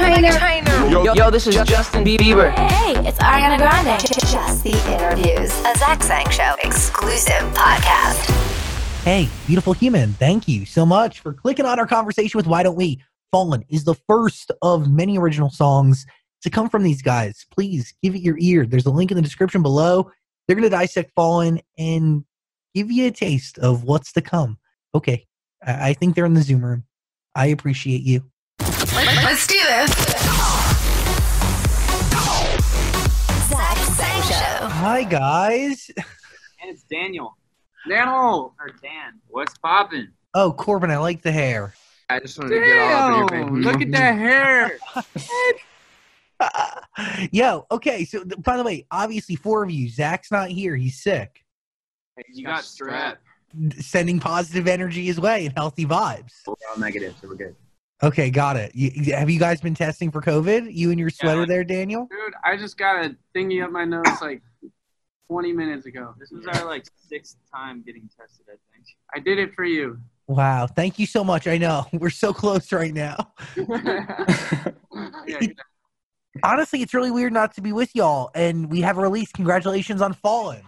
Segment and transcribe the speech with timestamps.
[0.00, 0.32] Trainer.
[0.88, 2.56] Yo, yo, this is Justin Bieber.
[2.70, 4.00] Hey, it's Ariana Grande.
[4.00, 8.30] Just the interviews, a Zach Sang Show exclusive podcast.
[9.04, 12.76] Hey, beautiful human, thank you so much for clicking on our conversation with Why Don't
[12.76, 13.02] We?
[13.30, 16.06] Fallin' is the first of many original songs
[16.42, 17.44] to come from these guys.
[17.50, 18.64] Please give it your ear.
[18.64, 20.10] There's a link in the description below.
[20.46, 22.24] They're going to dissect Fallin' and
[22.74, 24.56] give you a taste of what's to come.
[24.94, 25.26] Okay,
[25.62, 26.84] I I think they're in the Zoom room.
[27.34, 28.24] I appreciate you.
[28.92, 29.90] Let's do this.
[33.48, 34.66] Zach Sang Show.
[34.66, 35.90] Hi, guys.
[35.96, 37.36] And it's Daniel.
[37.88, 39.20] Daniel or Dan.
[39.28, 40.12] What's poppin'?
[40.34, 41.74] Oh, Corbin, I like the hair.
[42.08, 43.64] I just wanted to get all up in your Damn, face.
[43.64, 44.78] look at that hair.
[47.30, 48.04] Yo, okay.
[48.04, 49.88] So, th- by the way, obviously, four of you.
[49.88, 50.74] Zach's not here.
[50.74, 51.44] He's sick.
[52.34, 53.18] You got strep.
[53.78, 56.32] Sending positive energy his way and healthy vibes.
[56.46, 57.54] We're all negative, so we're good.
[58.02, 58.72] Okay, got it.
[58.74, 60.72] You, have you guys been testing for COVID?
[60.74, 61.46] You and your sweater Yeah.
[61.46, 62.08] there, Daniel?
[62.10, 64.40] Dude, I just got a thingy up my nose like
[65.28, 66.14] 20 minutes ago.
[66.18, 68.86] This was our like sixth time getting tested, I think.
[69.14, 69.98] I did it for you.
[70.28, 70.66] Wow.
[70.66, 71.46] Thank you so much.
[71.46, 73.32] I know we're so close right now.
[73.56, 75.40] yeah,
[76.42, 78.30] Honestly, it's really weird not to be with y'all.
[78.34, 79.30] And we have a release.
[79.32, 80.62] Congratulations on Fallin'.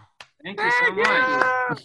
[0.44, 1.82] thank you so much.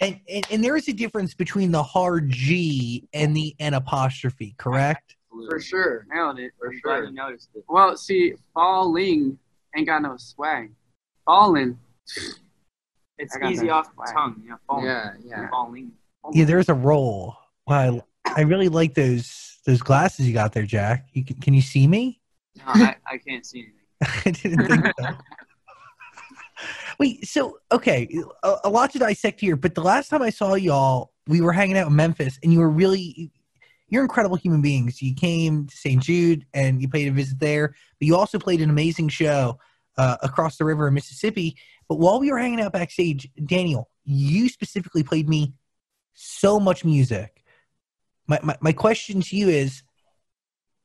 [0.00, 4.54] And, and and there is a difference between the hard G and the N apostrophe,
[4.58, 5.16] correct?
[5.48, 6.06] For sure.
[6.12, 6.52] Nailed it.
[6.58, 7.04] For I'm glad sure.
[7.04, 7.64] you noticed it.
[7.68, 9.38] Well, see, falling
[9.76, 10.72] ain't got no swag.
[11.24, 11.78] Falling.
[13.18, 14.42] It's easy that off the tongue.
[14.46, 14.84] Yeah, falling.
[14.84, 15.48] Yeah, yeah.
[15.50, 15.92] Falling.
[16.32, 17.36] Yeah, there's a roll.
[17.66, 21.08] Wow, I, I really like those those glasses you got there, Jack.
[21.12, 22.20] You can, can you see me?
[22.56, 23.66] No, I, I can't see
[24.02, 24.22] anything.
[24.26, 25.06] I didn't think so.
[26.98, 28.08] Wait, so okay,
[28.42, 31.52] a, a lot to dissect here, but the last time I saw y'all, we were
[31.52, 33.30] hanging out in Memphis, and you were really,
[33.88, 35.02] you're incredible human beings.
[35.02, 36.02] You came to St.
[36.02, 39.58] Jude and you paid a visit there, but you also played an amazing show
[39.98, 41.56] uh, across the river in Mississippi.
[41.88, 45.54] But while we were hanging out backstage, Daniel, you specifically played me
[46.14, 47.42] so much music.
[48.26, 49.82] My, my, my question to you is,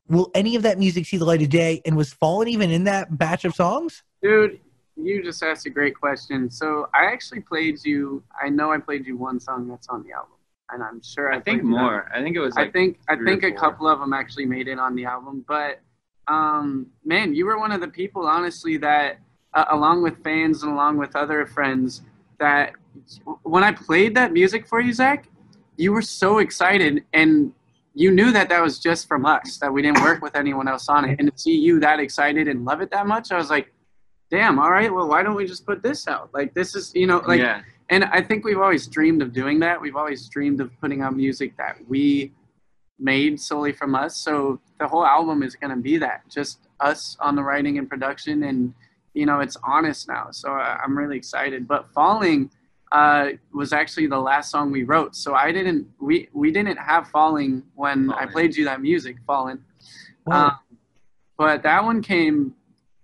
[0.07, 1.81] will any of that music see the light of day?
[1.85, 4.03] And was Fallin' even in that batch of songs?
[4.21, 4.59] Dude,
[4.95, 6.49] you just asked a great question.
[6.49, 8.23] So I actually played you.
[8.41, 10.37] I know I played you one song that's on the album,
[10.69, 12.09] and I'm sure I, I think more.
[12.13, 14.79] I think it was I think I think a couple of them actually made it
[14.79, 15.45] on the album.
[15.47, 15.79] But
[16.27, 19.19] um, man, you were one of the people, honestly, that
[19.53, 22.01] uh, along with fans and along with other friends,
[22.39, 22.73] that
[23.43, 25.27] when I played that music for you, Zach,
[25.77, 27.53] you were so excited and.
[27.93, 30.87] You knew that that was just from us, that we didn't work with anyone else
[30.87, 31.19] on it.
[31.19, 33.73] And to see you that excited and love it that much, I was like,
[34.31, 36.29] damn, all right, well, why don't we just put this out?
[36.33, 37.61] Like, this is, you know, like, yeah.
[37.89, 39.79] and I think we've always dreamed of doing that.
[39.79, 42.31] We've always dreamed of putting out music that we
[42.97, 44.15] made solely from us.
[44.15, 47.89] So the whole album is going to be that, just us on the writing and
[47.89, 48.73] production, and
[49.13, 50.29] you know, it's honest now.
[50.31, 51.67] So I- I'm really excited.
[51.67, 52.49] But Falling
[52.93, 55.15] uh, was actually the last song we wrote.
[55.15, 59.59] So I didn't, we we didn't have Falling when I played you that music, Falling.
[60.25, 60.45] Wow.
[60.47, 60.57] Um,
[61.37, 62.53] but that one came,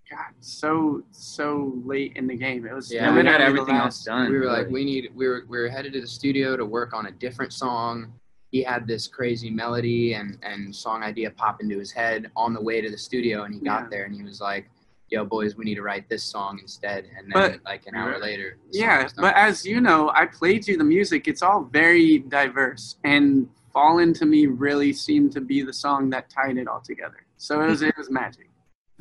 [0.09, 2.65] God, so so late in the game.
[2.65, 4.31] It was Yeah, we had everything last- else done.
[4.31, 5.11] We were like, we need.
[5.13, 8.13] We were we were headed to the studio to work on a different song.
[8.51, 12.61] He had this crazy melody and and song idea pop into his head on the
[12.61, 13.89] way to the studio, and he got Yeah.
[13.89, 14.69] there and he was like,
[15.09, 18.17] "Yo, boys, we need to write this song instead." And then But- like an hour
[18.17, 21.27] later, Yeah, but as you know, I played you the music.
[21.27, 26.29] It's all very diverse, and "Fallin'" to me really seemed to be the song that
[26.29, 27.25] tied it all together.
[27.35, 28.49] So it was it was magic.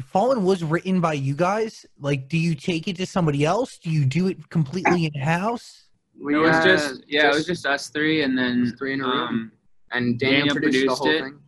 [0.00, 1.86] Fallin' was written by you guys.
[1.98, 3.78] Like, do you take it to somebody else?
[3.78, 5.88] Do you do it completely in house?
[6.20, 8.92] We, it was uh, just yeah, it was just- just us three, and then three
[8.94, 9.12] in a room.
[9.28, 9.52] um,
[9.92, 11.20] and Daniel, Daniel produced, the whole it.
[11.22, 11.38] thing.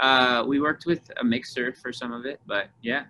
[0.00, 3.04] uh, we worked with a mixer for some of it, but yeah,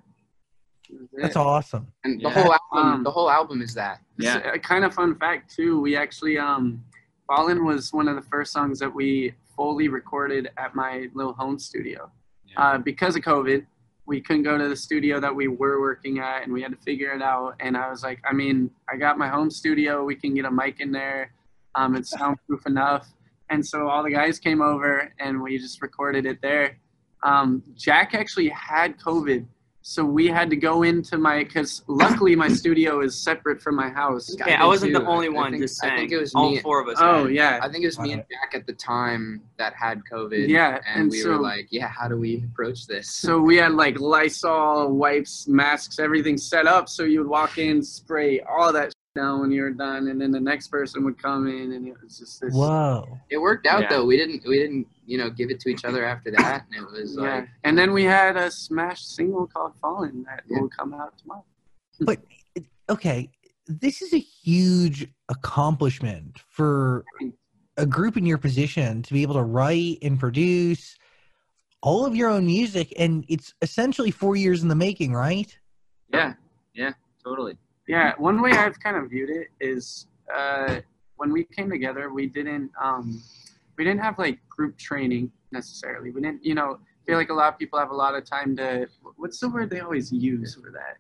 [1.15, 1.87] That's awesome.
[2.05, 2.35] And the Yeah.
[2.43, 4.01] whole album, Um, the whole album is that.
[4.19, 4.39] yeah.
[4.53, 5.81] A kind of fun fact too.
[5.81, 6.85] We actually um,
[7.29, 11.59] "Fallin'" was one of the first songs that we fully recorded at my little home
[11.59, 12.11] studio.
[12.47, 12.61] Yeah.
[12.61, 13.65] Uh, because of COVID,
[14.07, 16.79] we couldn't go to the studio that we were working at, and we had to
[16.79, 17.55] figure it out.
[17.61, 20.05] And I was like, I mean, I got my home studio.
[20.05, 21.33] We can get a mic in there.
[21.75, 23.09] Um, it's soundproof enough.
[23.51, 26.79] And so all the guys came over, and we just recorded it there.
[27.23, 29.47] Um, Jack actually had COVID,
[29.87, 33.91] so we had to go into my because luckily my studio is separate from my
[33.91, 34.35] house.
[34.43, 35.01] I Yeah, I did wasn't too.
[35.01, 36.97] the only I one think- just I think it was All me- four of us.
[36.99, 40.01] Oh had yeah, I think it was me and Jack at the time that had
[40.11, 40.49] COVID.
[40.49, 43.57] Yeah, and, and we so- were like, "Yeah, how do we approach this?" So we
[43.57, 46.89] had like Lysol wipes, masks, everything set up.
[46.89, 50.31] So you would walk in, spray all that down when you were done, and then
[50.31, 52.55] the next person would come in, and it was just this.
[52.55, 53.19] Whoa.
[53.29, 53.89] it worked out Yeah.
[53.91, 54.07] though.
[54.07, 56.91] We didn't we didn't you know give it to each other after that, and it
[56.91, 57.37] was Yeah.
[57.41, 60.61] like And then we had a smash single called Fallin' that Yeah.
[60.61, 61.45] will come out tomorrow.
[62.01, 62.21] But
[62.89, 63.31] okay,
[63.67, 67.05] this is a huge accomplishment for
[67.77, 70.97] a group in your position to be able to write and produce
[71.83, 75.59] all of your own music, and it's essentially four years in the making, right?
[76.13, 76.35] Yeah,
[76.73, 76.93] yeah,
[77.23, 77.59] totally.
[77.87, 80.81] Yeah, one way I've kind of viewed it is uh,
[81.17, 83.23] when we came together, we didn't um,
[83.77, 86.11] we didn't have like group training necessarily.
[86.11, 88.57] We didn't, you know, feel like a lot of people have a lot of time
[88.57, 88.89] to.
[89.17, 90.99] What's the word they always use for that?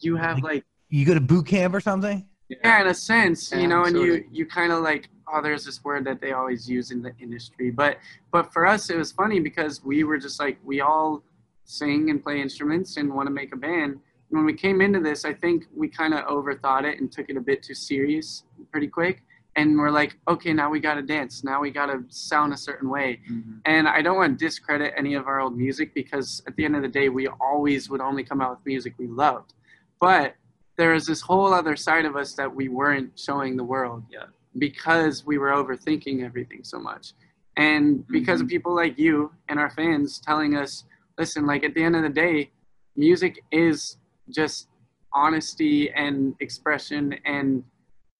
[0.00, 2.26] You have like You go to boot camp or something?
[2.48, 4.24] yeah, in a sense, you know, and you sorta.
[4.32, 7.70] you kind of like oh, there's this word that they always use in the industry,
[7.70, 7.98] but
[8.32, 11.22] but for us it was funny because we were just like we all
[11.64, 14.00] sing and play instruments and want to make a band.
[14.30, 17.36] When we came into this, I think we kind of overthought it and took it
[17.36, 19.22] a bit too serious pretty quick.
[19.60, 21.44] And we're like, okay, now we got to dance.
[21.44, 23.20] Now we got to sound a certain way.
[23.30, 23.60] Mhm.
[23.66, 26.76] And I don't want to discredit any of our old music because at the end
[26.76, 29.52] of the day, we always would only come out with music we loved.
[30.00, 30.34] But
[30.76, 34.26] there is this whole other side of us that we weren't showing the world Yeah.
[34.56, 37.12] because we were overthinking everything so much.
[37.56, 40.84] And because of people like you and our fans telling us,
[41.18, 42.50] listen, like at the end of the day,
[42.96, 43.98] music is
[44.30, 44.68] just
[45.12, 47.62] honesty and expression and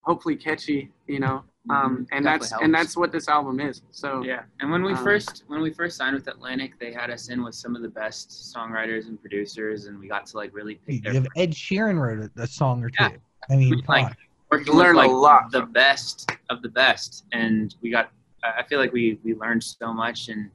[0.01, 1.43] hopefully catchy, you know.
[1.69, 3.83] Um, and that's Definitely and that's what this album is.
[3.91, 7.11] So Yeah, and when we Um, first when we first signed with Atlantic, they had
[7.11, 10.55] us in with some of the best songwriters and producers, and we got to like
[10.55, 13.03] really You pick their have Ed Sheeran wrote a, a song or two.
[13.03, 13.09] Yeah.
[13.49, 14.15] I mean, We, like, come on.
[14.49, 18.09] working Learn with a like lot the best of the best, and we got.
[18.43, 20.49] I I feel like we we learned so much, and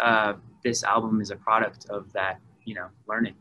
[0.00, 0.32] uh,
[0.64, 3.34] this album is a product of that, you know, learning.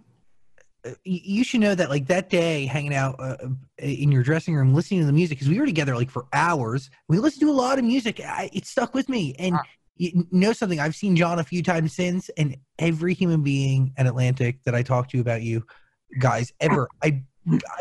[0.91, 3.35] Uh, you should know that like that day hanging out uh,
[3.77, 6.89] in your dressing room listening to the music because we were together like for hours.
[7.07, 8.19] We listened to a lot of music.
[8.19, 9.35] I, it stuck with me.
[9.39, 9.63] And Ah.
[9.95, 14.05] you know something i've seen john a few times since and every human being at
[14.05, 15.65] atlantic that i talked to about you
[16.19, 17.19] guys ever i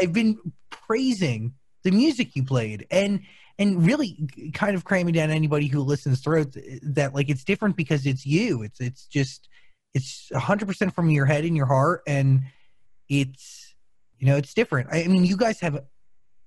[0.01, 0.39] i've been
[0.71, 1.53] praising
[1.87, 2.87] the music you played.
[2.91, 3.21] And
[3.59, 8.05] and really kind of cramming down anybody who listens throat that like it's different because
[8.07, 8.63] it's you.
[8.63, 9.49] It's it's just
[9.95, 12.03] it's 100% from your head and your heart.
[12.07, 12.43] And
[13.09, 13.75] it's
[14.19, 14.89] you know it's different.
[14.93, 15.85] I, mean you guys have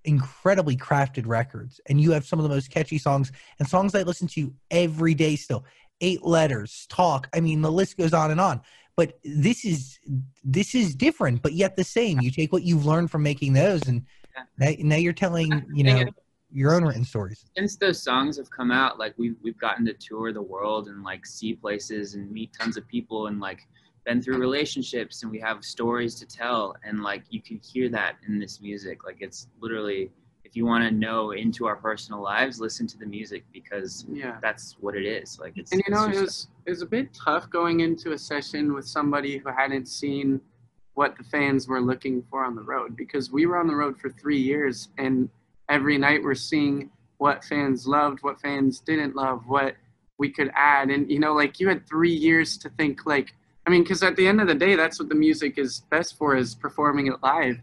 [0.06, 4.02] incredibly crafted records and you have some of the most catchy songs and songs i
[4.02, 5.66] listen to every day still.
[6.02, 8.62] Eight letters talk i mean the list goes on and on.
[8.96, 10.00] But this is
[10.44, 12.20] this is different but yet the same.
[12.22, 14.06] You take what you've learned from making those and
[14.58, 16.06] now, now you're telling you know
[16.52, 17.46] your own written stories.
[17.58, 21.04] Since those songs have come out, like we've we've gotten to tour the world and
[21.04, 23.68] like see places and meet tons of people and like
[24.06, 28.16] been through relationships and we have stories to tell and like you can hear that
[28.28, 29.04] in this music.
[29.06, 30.12] Like it's literally
[30.50, 34.38] if you want to know into our personal lives, listen to the music because yeah.
[34.42, 35.40] that's what it is.
[35.40, 38.18] Like it's And you know, it was it was a bit tough going into a
[38.18, 40.42] session with somebody who hadn't seen
[40.96, 44.00] what the fans were looking for on the road because we were on the road
[44.00, 45.30] for three years and
[45.70, 49.76] every night we're seeing what fans loved, what fans didn't love, what
[50.18, 50.90] we could add.
[50.90, 54.16] And you know, like you had three years to think like I mean, because at
[54.16, 57.22] the end of the day, that's what the music is best for is performing it
[57.22, 57.58] live.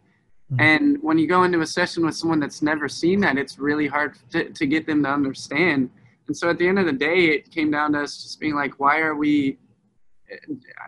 [0.52, 0.60] Mhm.
[0.60, 3.86] And when you go into a session with someone that's never seen that, it's really
[3.88, 5.90] hard to, to get them to understand.
[6.28, 8.54] And so at the end of the day, it came down to us just being
[8.54, 9.58] like, why are we,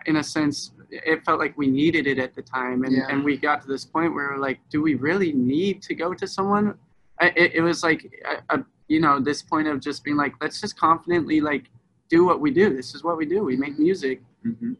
[0.05, 2.83] in a sense, it felt like we needed it at the time.
[2.83, 3.07] And, Yeah.
[3.09, 6.13] and we got to this point where we're like, do we really need to go
[6.13, 6.77] to someone?
[7.19, 8.01] I, it, it was like,
[8.49, 11.65] a, a, you know, this point of just being like, let's just confidently like
[12.09, 12.73] do what we do.
[12.75, 13.43] This is what we do.
[13.43, 14.21] We make music.
[14.45, 14.77] Mhm.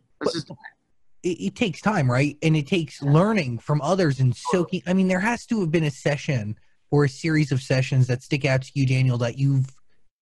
[1.23, 2.38] It, it takes time, right?
[2.41, 4.83] And it takes learning from others and soaking.
[4.88, 6.57] I mean, there has to have been a session
[6.91, 9.67] or a series of sessions that stick out to you, Daniel, that you've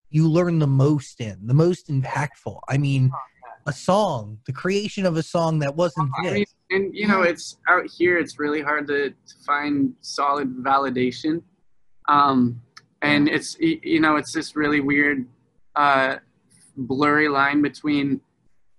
[0.09, 2.59] you learn the most in, the most impactful.
[2.69, 3.11] I mean,
[3.65, 7.57] a song, the creation of a song that wasn't I mean, and you know, it's
[7.67, 8.17] out here.
[8.17, 11.41] It's really hard to, to find solid validation,
[12.07, 12.61] um,
[13.01, 15.25] and it's you know, it's this really weird,
[15.75, 16.17] uh,
[16.77, 18.21] blurry line between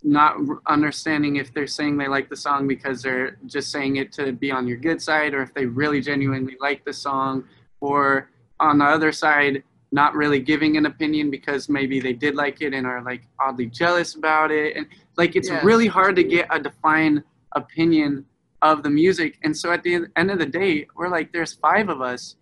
[0.03, 0.37] not
[0.67, 4.51] understanding if they're saying they like the song because they're just saying it to be
[4.51, 7.45] on your good side, or if they really genuinely like the song,
[7.81, 12.61] or on the other side, not really giving an opinion because maybe they did like
[12.61, 14.87] it and are like oddly jealous about it, and
[15.17, 15.65] like it's Yeah.
[15.65, 17.23] really hard to get a defined
[17.57, 18.25] opinion
[18.63, 19.39] of the music.
[19.45, 22.37] And so at the end of the day, we're like, there's five of us.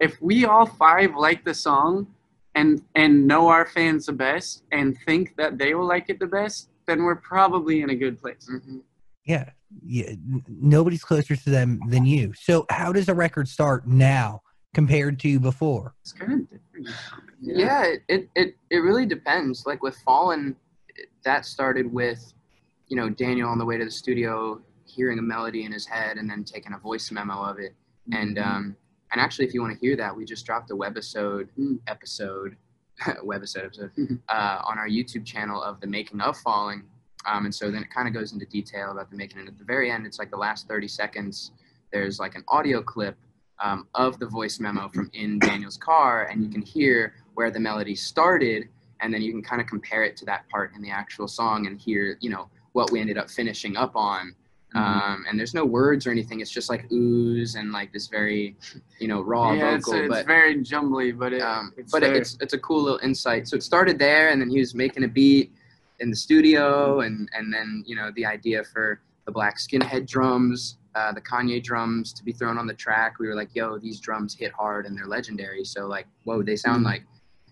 [0.00, 2.08] If we all five like the song
[2.54, 6.26] and and know our fans the best and think that they will like it the
[6.26, 8.48] best, then we're probably in a good place.
[8.52, 8.82] Mhm.
[9.24, 9.50] Yeah,
[9.84, 10.12] yeah.
[10.48, 12.32] Nobody's closer to them than you.
[12.34, 14.42] So, how does a record start now
[14.74, 15.94] compared to before?
[16.02, 16.88] It's kind of different.
[17.40, 19.64] Yeah, it, it, it, it really depends.
[19.66, 20.56] Like with Fallin',
[21.24, 22.32] that started with,
[22.88, 26.16] you know, Daniel on the way to the studio hearing a melody in his head
[26.18, 27.74] and then taking a voice memo of it.
[28.12, 28.76] And um,
[29.12, 31.78] and actually, if you want to hear that, we just dropped a webisode Mm.
[31.86, 32.56] episode,
[33.24, 34.20] webisode episode Mhm.
[34.28, 36.84] uh, on our YouTube channel of the making of Falling.
[37.26, 39.38] Um, and so then it kind of goes into detail about the making.
[39.40, 41.52] And at the very end, it's like the last 30 seconds.
[41.92, 43.16] There's like an audio clip
[43.62, 47.60] um, of the voice memo from in Daniel's car, and you can hear where the
[47.60, 48.68] melody started,
[49.00, 51.66] and then you can kind of compare it to that part in the actual song
[51.66, 54.34] and hear, you know, what we ended up finishing up on.
[54.74, 56.40] Um, and there's no words or anything.
[56.40, 58.56] It's just like ooze and like this very,
[58.98, 60.00] you know, raw yeah, it's, vocal.
[60.00, 62.14] it's but very jumbly, but it, um, it's but there.
[62.14, 63.48] it's it's a cool little insight.
[63.48, 65.52] So it started there, and then he was making a beat
[65.98, 70.78] in the studio, and and then you know the idea for the black skinhead drums,
[70.94, 73.18] uh, the Kanye drums to be thrown on the track.
[73.18, 75.64] We were like, yo, these drums hit hard and they're legendary.
[75.64, 77.02] So like, whoa, they sound like.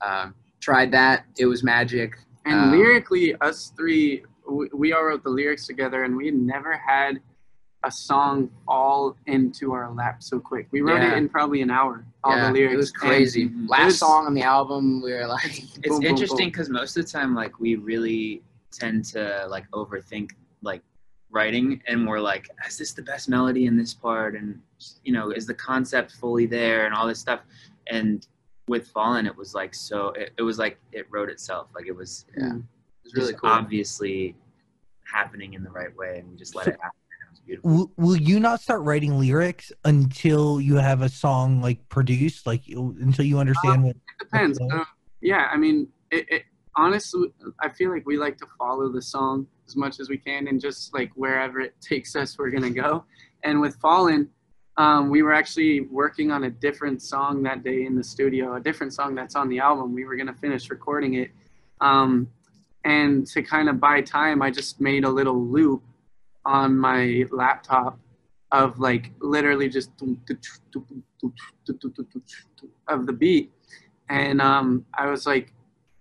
[0.01, 1.25] Um, tried that.
[1.39, 2.19] It was magic.
[2.45, 6.35] And Um, lyrically, us three, we, we all wrote the lyrics together, and we had
[6.35, 7.21] never had
[7.85, 10.67] a song fall into our lap so quick.
[10.73, 11.13] We wrote Yeah.
[11.13, 12.05] it in probably an hour.
[12.25, 12.75] All yeah, the lyrics.
[12.75, 13.49] It was crazy.
[13.49, 13.69] Mhm.
[13.69, 16.97] Last was- song on the album, we were like, it's Boom, boom, interesting because most
[16.97, 20.31] of the time like we really tend to like overthink
[20.63, 20.83] like
[21.31, 24.61] writing and we're like is this the best melody in this part and
[25.05, 27.41] you know is the concept fully there and all this stuff
[27.87, 28.27] and
[28.67, 31.97] with fallin' it was like so it, it was like it wrote itself like it
[31.97, 32.63] was yeah, it
[33.15, 33.51] was really just cool.
[33.51, 34.37] obviously
[35.05, 37.71] happening in the right way and we just let So- it happen it was beautiful
[37.71, 42.63] Will, will you not start writing lyrics until you have a song like produced, like
[42.69, 43.97] until you understand what?
[43.97, 44.61] It depends.
[44.61, 44.77] Okay.
[44.77, 44.85] Uh,
[45.21, 46.43] yeah, I mean, it, it
[46.77, 47.29] honestly,
[47.61, 50.61] I feel like we like to follow the song as much as we can, and
[50.61, 53.05] just like wherever it takes us, we're gonna go.
[53.43, 54.29] And with Fallin',
[54.77, 58.61] um, we were actually working on a different song that day in the studio, a
[58.61, 59.93] different song that's on the album.
[59.93, 61.31] We were gonna finish recording it,
[61.81, 62.29] um,
[62.89, 65.83] and to kind of buy time, I just made a little loop
[66.45, 67.99] on my laptop
[68.53, 69.91] of like literally just
[72.89, 73.53] of the beat
[74.09, 75.53] and um, I was like,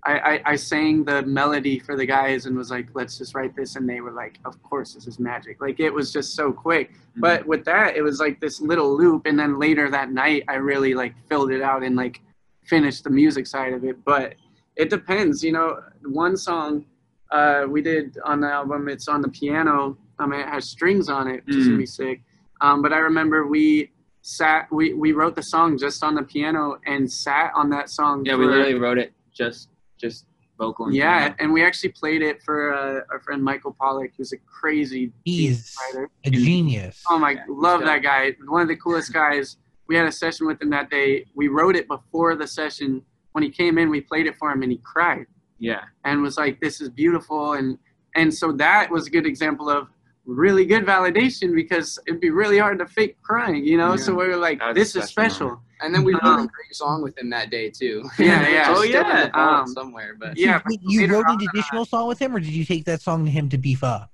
[0.05, 3.55] I, I, I sang the melody for the guys and was like, let's just write
[3.55, 5.59] this, and they were like, of course, this is magic.
[5.59, 6.91] Like it was just so quick.
[7.17, 10.55] But with that, it was like this little loop, and then later that night, I
[10.55, 12.21] really like filled it out and like
[12.63, 14.03] finished the music side of it.
[14.05, 14.35] But
[14.77, 15.79] it depends, you know.
[16.03, 16.85] One song
[17.31, 19.97] uh, we did on the album, it's on the piano.
[20.19, 21.71] I mean, it has strings on it, which is Mm.
[21.71, 22.21] really sick.
[22.61, 23.91] Um, but I remember we
[24.21, 28.25] sat we, we wrote the song just on the piano and sat on that song
[28.25, 30.25] yeah we literally wrote it just just
[30.57, 31.35] vocal and yeah piano.
[31.39, 35.47] and we actually played it for uh, our friend michael pollack who's a crazy He
[35.51, 37.03] beat writer a genius.
[37.09, 39.55] oh my Yeah, love that guy one of the coolest guys
[39.87, 43.03] we had a session with him that day we wrote it before the session
[43.37, 45.25] when he came in we played it for him and he cried
[45.59, 47.77] yeah and was like this is beautiful and
[48.15, 49.81] and so that was a good example of
[50.25, 54.03] really good validation because it'd be really hard to fake crying you know Yeah.
[54.05, 56.45] so we were like That was this is special special And then we wrote Um,
[56.49, 57.97] a great song with him that day too.
[58.17, 58.73] Yeah, yeah.
[58.75, 59.29] Oh, yeah.
[59.41, 62.65] Um, somewhere, but yeah Wait, you wrote an additional song with him, or did you
[62.73, 64.05] take that song to him to beef up?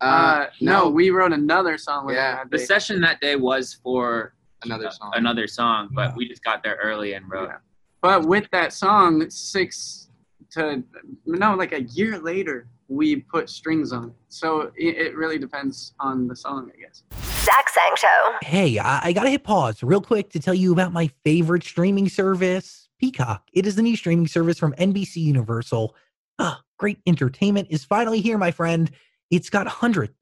[0.00, 2.32] Uh, no, we wrote another song with Yeah.
[2.32, 2.64] him that the day.
[2.72, 4.34] session that day was for
[4.64, 5.10] another song.
[5.22, 6.16] another song but Yeah.
[6.18, 7.58] we just got there early and wrote Yeah.
[8.02, 10.08] But with that song, six
[10.50, 10.82] to
[11.24, 14.14] no, like a year later, we put strings on it.
[14.28, 17.04] So it, it really depends on the song, I guess.
[17.44, 18.32] Zach Sang Show.
[18.42, 22.08] Hey, I, I gotta hit pause real quick to tell you about my favorite streaming
[22.08, 23.48] service, Peacock.
[23.52, 25.94] It is the new streaming service from NBC Universal.
[26.38, 28.90] Ah, great entertainment is finally here, my friend.
[29.30, 30.12] It's got hundreds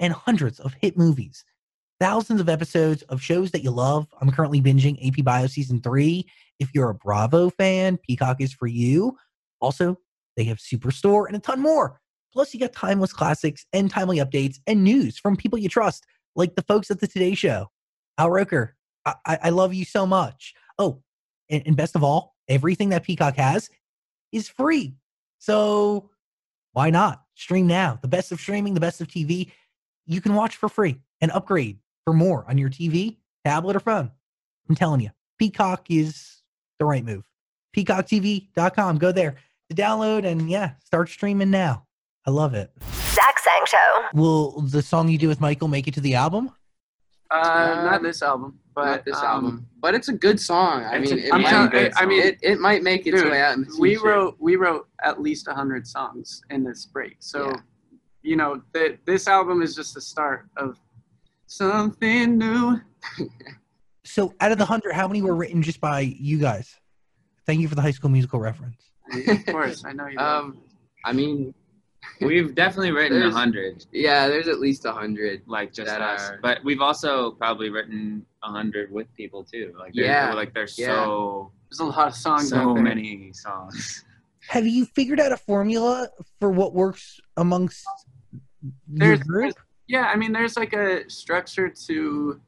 [0.00, 1.44] and hundreds of hit movies,
[2.02, 4.08] thousands of episodes of shows that you love.
[4.20, 6.26] I'm currently binging AP Bio season three.
[6.58, 9.16] If you're a Bravo fan, Peacock is for you.
[9.60, 9.96] Also,
[10.36, 12.00] they have Superstore and a ton more.
[12.32, 16.04] Plus, you got timeless classics and timely updates and news from people you trust
[16.34, 17.68] like the folks at the Today Show.
[18.18, 18.74] Al Roker,
[19.06, 20.54] I, I, I love you so much.
[20.80, 21.04] Oh,
[21.50, 23.70] and, and best of all, everything that Peacock has
[24.32, 24.96] is free.
[25.38, 26.10] So
[26.72, 27.22] why not?
[27.36, 28.00] Stream now.
[28.02, 29.52] The best of streaming, the best of TV.
[30.04, 34.10] You can watch for free and upgrade for more on your TV, tablet, or phone.
[34.68, 36.42] I'm telling you, Peacock is
[36.78, 37.24] the right move.
[37.76, 38.98] PeacockTV.com.
[38.98, 39.36] Go there
[39.70, 41.86] to download and yeah, start streaming now.
[42.26, 42.70] I love it.
[43.10, 44.02] Zach Sang Show.
[44.14, 46.50] Will the song you do with Michael make it to the album?
[47.30, 50.84] Uh, Uh, not this album, but Not this um, album, but it's a good song.
[50.84, 53.20] I It's mean, a it I'm might, telling- I mean, it, it might make its
[53.22, 56.84] Dude, way out in the we wrote we wrote at least hundred songs in this
[56.86, 57.16] break.
[57.20, 57.56] So, Yeah.
[58.22, 60.78] you know, th- this album is just the start of
[61.56, 62.80] something new.
[64.04, 66.74] So out of the hundred, how many were written just by you guys?
[67.46, 68.90] Thank you for the high school musical reference.
[69.12, 70.18] of course, I know you.
[70.18, 70.58] Um,
[71.04, 71.54] I mean,
[72.20, 75.42] We've definitely written a hundred, Yeah, there's at least a hundred.
[75.46, 76.30] like just that us.
[76.30, 79.72] are- But we've also probably written a hundred with people too.
[79.78, 80.86] Like Yeah, like there's yeah.
[80.88, 82.82] so There's a lot of songs so out there.
[82.82, 84.04] many songs.
[84.48, 86.08] Have you figured out a formula
[86.40, 87.84] for what works amongst
[88.62, 89.54] your There's- group?
[89.92, 92.40] Yeah, I mean, there's like a structure to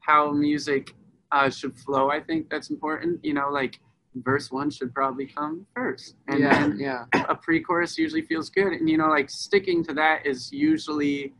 [0.00, 0.96] how music
[1.30, 2.10] uh, should flow.
[2.10, 3.24] I think that's important.
[3.24, 3.78] You know, like
[4.16, 8.72] verse one should probably come first, and yeah, then yeah, a pre-chorus usually feels good.
[8.72, 11.34] And you know, like sticking to that is usually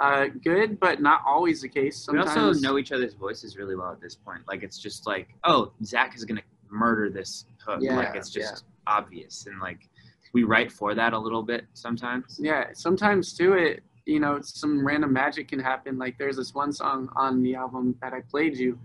[0.00, 1.96] uh, good, but not always the case.
[1.96, 2.34] Sometimes...
[2.34, 4.42] We also know each other's voices really well at this point.
[4.48, 7.78] Like it's just like, oh, Zach is gonna murder this hook.
[7.80, 9.88] Yeah, like it's just obvious, and like
[10.32, 12.40] we write for that a little bit sometimes.
[12.42, 15.98] Yeah, sometimes too it you know some random magic can happen.
[15.98, 18.78] Like there's this one song on the album that I played you,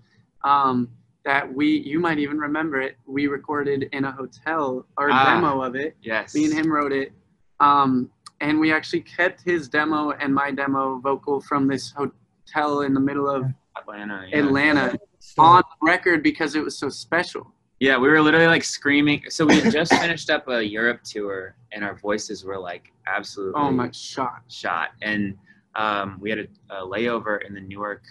[0.43, 0.89] um,
[1.25, 2.97] that we you might even remember it.
[3.05, 5.35] We recorded in a hotel our Ah.
[5.35, 5.95] demo of it.
[6.01, 6.33] Yes.
[6.35, 7.11] Me and him wrote it,
[7.59, 8.09] um,
[8.41, 12.99] and we actually kept his demo and my demo vocal from this hotel in the
[12.99, 13.45] middle of
[13.77, 14.25] Atlanta.
[14.29, 14.39] Yeah.
[14.39, 14.97] Atlanta
[15.37, 17.53] on record because it was so special.
[17.79, 19.23] Yeah, we were literally like screaming.
[19.29, 23.59] So we had just finished up a Europe tour, and our voices were like absolutely
[23.61, 24.41] Oh my shot!
[24.49, 24.89] shot.
[25.01, 25.37] And
[25.75, 28.03] um, we had a, a layover in the Newark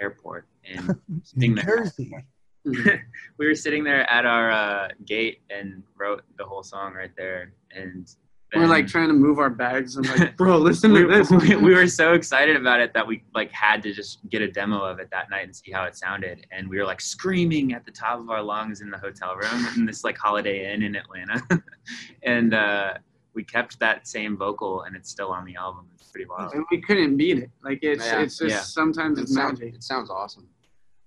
[0.00, 2.12] airport, and sitting New Jersey.
[2.64, 7.52] we were sitting there at our uh, gate and wrote the whole song right there.
[7.70, 8.08] And
[8.54, 11.30] We're like trying to move our bags and like, bro, listen we, to this.
[11.30, 14.50] we, we were so excited about it that we like had to just get a
[14.50, 17.74] demo of it that night and see how it sounded and we were like screaming
[17.74, 20.82] at the top of our lungs in the hotel room in this like holiday inn
[20.82, 21.42] in atlanta
[22.22, 22.94] and uh,
[23.34, 26.64] we kept that same vocal and it's still on the album it's pretty wild and
[26.70, 27.50] we couldn't beat it.
[27.62, 28.60] Like it's Yeah, it's just yeah.
[28.60, 29.74] sometimes it it's sounds, magic.
[29.74, 30.48] it sounds awesome.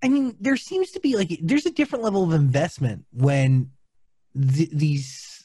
[0.04, 3.72] I mean, there seems to be like there's a different level of investment when
[4.40, 5.41] th- these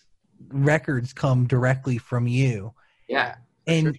[0.49, 2.73] records come directly from you,
[3.09, 3.99] Yeah, and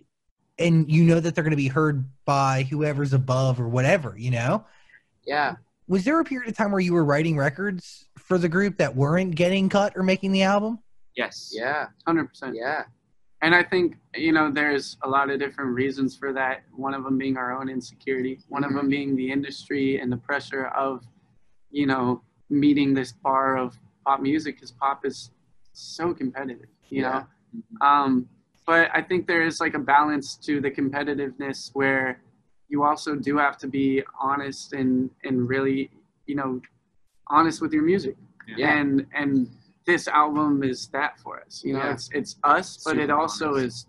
[0.59, 4.15] and you know that they're going to be heard by whoever's above or whatever.
[4.17, 4.65] You know,
[5.25, 5.55] yeah.
[5.87, 8.95] was there a period of time where you were writing records for the group that
[8.95, 10.79] weren't getting cut or making the album?
[11.15, 12.55] yes Yeah, Hundred percent.
[12.55, 12.83] yeah,
[13.41, 16.63] And I think you know there's a lot of different reasons for that.
[16.75, 18.39] One of them being our own insecurity.
[18.47, 18.89] One of them mm-hmm.
[18.89, 21.03] being the industry and the pressure of,
[21.71, 25.31] you know, meeting this bar of pop music because pop is
[25.79, 26.69] so competitive.
[26.89, 27.23] You Yeah.
[27.81, 27.87] know.
[27.87, 28.29] Um,
[28.65, 32.21] but I think there is like a balance to the competitiveness where
[32.67, 35.89] you also do have to be honest and and really
[36.25, 36.61] you know
[37.27, 38.15] honest with your music
[38.47, 38.75] Yeah.
[38.77, 39.49] and and
[39.85, 41.93] this album is that for us you know Yeah.
[41.93, 43.65] it's it's us but it also honest.
[43.65, 43.85] is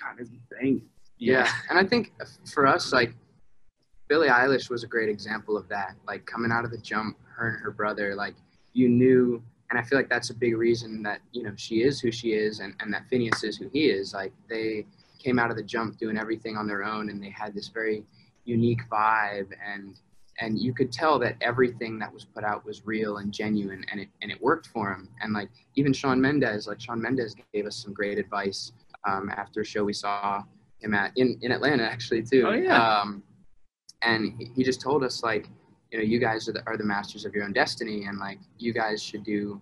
[0.00, 1.46] god it's banging yeah.
[1.70, 2.12] And I think
[2.52, 3.14] for us, like
[4.08, 5.94] Billie Eilish was a great example of that.
[6.04, 8.34] Like coming out of the jump, her and her brother, like
[8.72, 9.40] you knew,
[9.72, 12.34] and I feel like that's a big reason that you know she is who she
[12.34, 14.12] is, and and that Finneas is who he is.
[14.12, 14.86] Like they
[15.18, 18.04] came out of the jump doing everything on their own, and they had this very
[18.44, 19.94] unique vibe and
[20.40, 24.00] and you could tell that everything that was put out was real and genuine and
[24.00, 27.66] it and it worked for him and like even Shawn Mendes like Shawn Mendes gave
[27.66, 28.72] us some great advice
[29.06, 30.42] um, after a show we saw
[30.80, 33.00] him at in, in Atlanta actually too Oh, yeah.
[33.00, 33.22] um,
[34.02, 35.48] and he, he just told us like
[35.92, 38.38] you know you guys are the, are the masters of your own destiny and like
[38.58, 39.60] you guys should do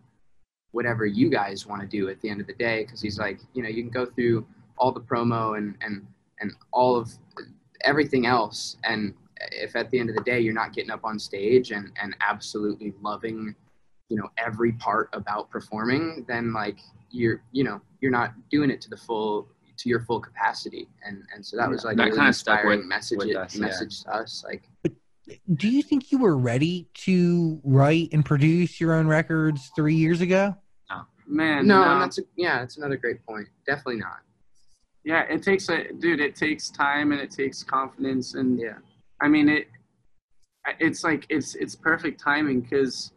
[0.70, 3.40] whatever you guys want to do at the end of the day because he's like
[3.52, 4.46] you know you can go through
[4.78, 6.06] all the promo and and
[6.40, 7.10] and all of
[7.84, 9.12] everything else and
[9.52, 12.14] if at the end of the day you're not getting up on stage and and
[12.26, 13.54] absolutely loving
[14.08, 16.78] you know every part about performing then like
[17.10, 21.24] you're you know you're not doing it to the full to your full capacity and
[21.34, 23.56] and so that was like That a really kinda stuck inspiring with- message with us,
[23.56, 23.60] yeah.
[23.62, 24.62] message to us like
[25.54, 30.20] Do you think you were ready to write and produce your own records three years
[30.20, 30.56] ago?
[30.90, 34.18] No, man no, no, and that's a, yeah that's another great point definitely not
[35.04, 38.74] yeah it takes a dude it takes time and it takes confidence and yeah
[39.20, 39.68] I mean it.
[40.78, 43.12] It's like it's it's perfect timing because,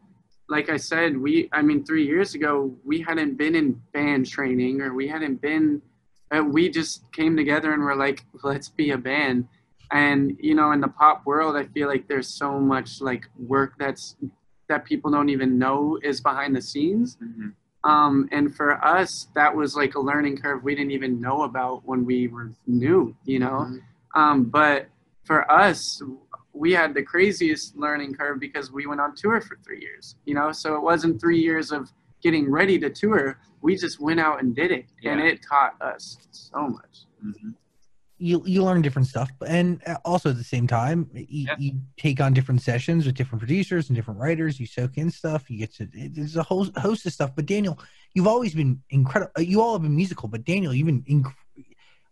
[0.49, 4.81] like I said, we I mean three years ago we hadn't been in band training
[4.81, 5.81] or we hadn't been.
[6.31, 9.47] Uh, we just came together and we're like, let's be a band.
[9.93, 13.75] And you know, in the pop world, I feel like there's so much like work
[13.77, 14.15] that's
[14.67, 17.17] that people don't even know is behind the scenes.
[17.21, 17.53] Mhm.
[17.83, 21.85] Um, and for us, that was like a learning curve we didn't even know about
[21.85, 23.15] when we were new.
[23.25, 23.59] You know.
[23.69, 23.81] Mhm.
[24.15, 24.89] Um, but
[25.25, 26.01] for us,
[26.53, 30.15] we had the craziest learning curve because we went on tour for three years.
[30.25, 33.37] You know, so it wasn't three years of getting ready to tour.
[33.61, 37.05] We just went out and did it, and it taught us so much.
[37.23, 37.53] Mhm.
[38.17, 41.55] You you learn different stuff and uh, also at the same time you, Yeah.
[41.57, 45.49] you take on different sessions with different producers and different writers you soak in stuff
[45.49, 47.79] you get to there's a whole host of stuff but daniel
[48.13, 51.33] you've always been incredible uh, you all have been musical but daniel you've been inc-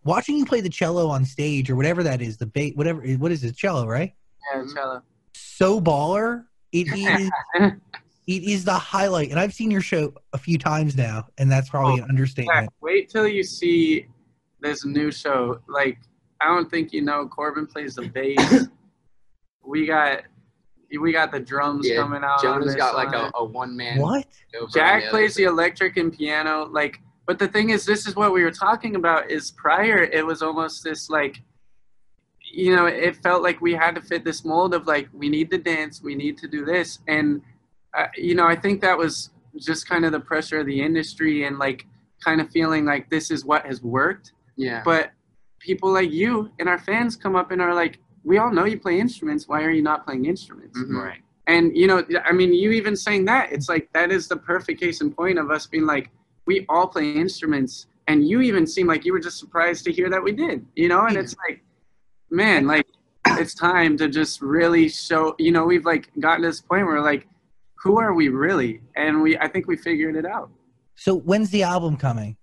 [0.04, 3.32] watching you play the cello on stage or whatever that is, the bait, whatever, what
[3.32, 4.14] is it, cello, right?
[4.54, 5.04] Yeah, cello.
[5.34, 6.46] So baller.
[6.72, 7.30] It is.
[8.28, 11.70] it is the highlight, and I've seen your show a few times now, and that's
[11.70, 12.70] probably oh, an understatement.
[12.82, 14.08] wait till you see
[14.62, 15.60] this new show.
[15.67, 15.97] Like,
[16.39, 17.28] I don't think you know.
[17.28, 18.67] Corbin plays the bass.
[19.65, 20.24] we got,
[21.00, 22.38] we got the drums Yeah, coming out.
[22.38, 24.00] on Jonah's this got like a, a one man.
[24.00, 24.26] What?
[24.74, 26.67] Jack plays the electric and piano.
[26.71, 29.30] Like, but the thing is, this is what we were talking about.
[29.30, 31.41] Is prior, it was almost this like,
[32.54, 35.50] you know, it felt like we had to fit this mold of like, we need
[35.52, 37.41] to dance, we need to do this, and
[37.97, 41.45] uh, you know, I think that was just kind of the pressure of the industry
[41.45, 41.86] and like
[42.24, 44.34] kind of feeling like this is what has worked.
[44.56, 44.82] Yeah.
[44.84, 45.12] But
[45.60, 48.80] people like you and our fans come up and are like, we all know you
[48.80, 49.48] play instruments.
[49.48, 50.78] Why are you not playing instruments?
[50.78, 51.02] Mhm.
[51.02, 51.20] Right.
[51.48, 54.80] And you know, I mean, you even saying that, it's like that is the perfect
[54.80, 56.10] case in point of us being like,
[56.46, 60.10] we all play instruments, and you even seem like you were just surprised to hear
[60.10, 61.06] that we did, you know.
[61.06, 61.64] And it's like,
[62.30, 62.86] man, like
[63.28, 65.36] it's time to just really show.
[65.40, 67.28] You know, we've like gotten to this point where like,
[67.76, 68.82] who are we really?
[68.96, 70.50] And we, I think we figured it out.
[70.96, 72.38] So when's the album coming?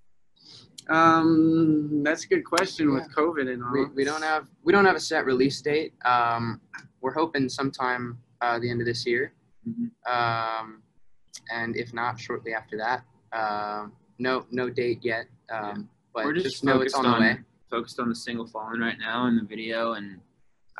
[0.88, 3.72] Um, that's a good question with COVID and all.
[3.72, 5.92] we, we don't have we don't have a set release date.
[6.04, 6.60] Um,
[7.00, 9.32] we're hoping sometime uh, the end of this year,
[9.68, 9.90] Mhm.
[10.06, 10.82] um,
[11.52, 13.04] and if not, shortly after that.
[13.32, 17.26] Um, no no date yet, um, but We're just, just, know it's focused on the
[17.26, 17.40] way.
[17.70, 20.18] focused on the single falling right now in the video, and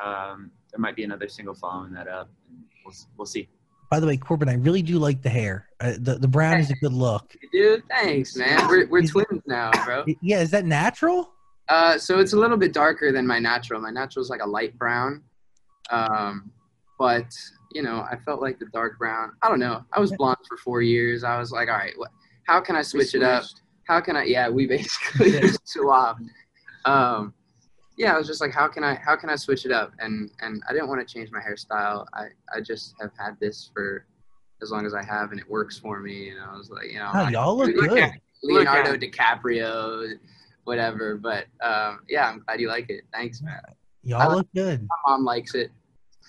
[0.03, 2.29] um, there might be another single following that up.
[2.49, 3.47] And we'll we'll see.
[3.89, 5.67] By the way, Corbin, I really do like the hair.
[5.79, 7.35] Uh, the the brown is a good look.
[7.51, 8.67] Dude, thanks, man.
[8.67, 10.05] We're we're Is- twins now, bro.
[10.21, 11.31] Yeah, is that natural?
[11.69, 13.79] Uh, so it's a little bit darker than my natural.
[13.81, 15.23] My natural is like a light brown.
[15.91, 16.51] Um,
[16.97, 17.25] but
[17.73, 19.31] you know, I felt like the dark brown.
[19.43, 19.83] I don't know.
[19.93, 21.23] I was blonde for four years.
[21.23, 22.09] I was like, all right, what?
[22.47, 23.43] How can I switch it up?
[23.87, 24.23] How can I?
[24.23, 25.51] Yeah, we basically Yeah.
[25.65, 26.21] swapped.
[26.85, 27.33] Um,
[27.99, 28.95] yeah, I was just like, how can I?
[28.95, 29.91] How can I switch it up?
[29.99, 32.05] And and I didn't want to change my hairstyle.
[32.13, 34.05] I I just have had this for
[34.63, 36.29] as long as I have, and it works for me.
[36.29, 37.99] And I was like, you know, Oh, I- y'all look Look good.
[37.99, 40.13] at- Look Leonardo DiCaprio,
[40.63, 41.17] whatever.
[41.17, 43.03] But um, yeah, I'm glad you like it.
[43.13, 43.59] Thanks, man.
[44.03, 44.81] Y'all look good.
[44.81, 45.71] My mom likes it.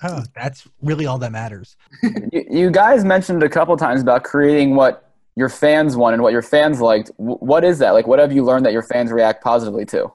[0.03, 1.77] Oh, that's really all that matters.
[2.33, 6.33] You, you guys mentioned a couple times about creating what your fans want and what
[6.33, 7.11] your fans liked.
[7.19, 7.91] W- what is that?
[7.93, 10.11] Like, what have you learned that your fans react positively to?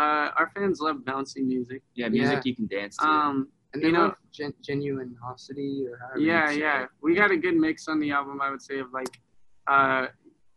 [0.00, 1.82] Uh, our fans love bouncy music.
[1.94, 2.42] Yeah, music Yeah.
[2.44, 3.06] you can dance to.
[3.06, 6.18] Um, And You you know- know, gen- genuinosity or however.
[6.18, 6.82] yeah, yeah.
[6.84, 6.88] it.
[7.02, 9.20] We got a good mix on the album, I would say, of like,
[9.68, 10.08] uh,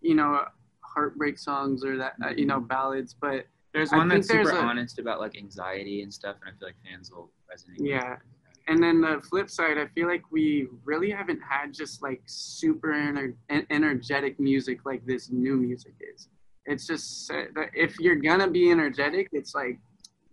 [0.02, 0.44] you know,
[0.82, 3.14] heartbreak songs or that, uh, you know, ballads.
[3.14, 6.38] But there's I one that's think there's super a- honest about like anxiety and stuff,
[6.42, 7.78] and I feel like fans will resonate.
[7.80, 8.14] with Yeah.
[8.14, 8.20] it.
[8.68, 12.94] and then the flip side, I feel like we really haven't had just like super
[12.94, 13.36] ener-
[13.70, 16.30] energetic music like this new music is.
[16.66, 17.30] It's just
[17.74, 19.80] if you're gonna be energetic, it's like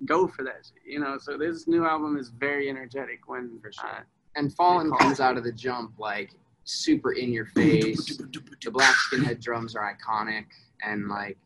[0.06, 1.18] go for that, you know.
[1.18, 3.90] So this new album is very energetic when For sure.
[3.90, 4.00] uh,
[4.36, 6.30] And Fallin' comes out of the jump like
[6.64, 8.16] super in your face.
[8.16, 10.46] the black skinhead drums are iconic,
[10.82, 11.36] and like,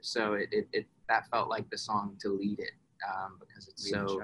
[0.00, 2.72] so it, it, it that felt like the song to lead it
[3.08, 4.20] um, because it's Lead so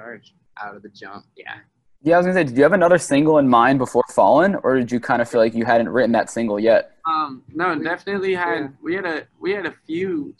[0.61, 1.25] out of the jump.
[1.37, 1.59] Yeah.
[2.03, 4.77] Yeah, I was gonna say, did you have another single in mind before Fallin', or
[4.77, 6.93] did you kind of feel like you hadn't written that single yet?
[7.09, 8.69] Um, no, definitely had yeah.
[8.81, 10.35] we had a we had a few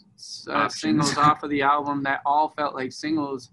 [0.49, 3.51] uh, singles off of the album that all felt like singles.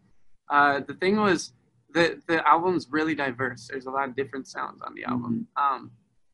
[0.50, 1.54] Uh, the thing was
[1.94, 3.68] the the album's really diverse.
[3.70, 5.48] There's a lot of different sounds on the album.
[5.58, 5.92] Um,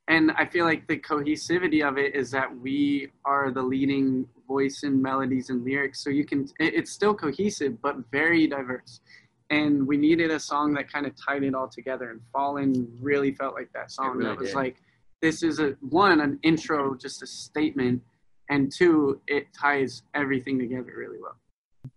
[0.08, 4.84] and I feel like the cohesivity of it is that we are the leading voice
[4.84, 6.04] in melodies and lyrics.
[6.04, 9.00] So you can it, it's still cohesive but very diverse.
[9.52, 12.10] And we needed a song that kind of tied it all together.
[12.10, 14.16] And Fallin' really felt like that song.
[14.18, 14.56] really that was did.
[14.56, 14.76] like
[15.22, 18.02] this is a one an intro just a statement
[18.50, 21.38] and two it ties everything together really well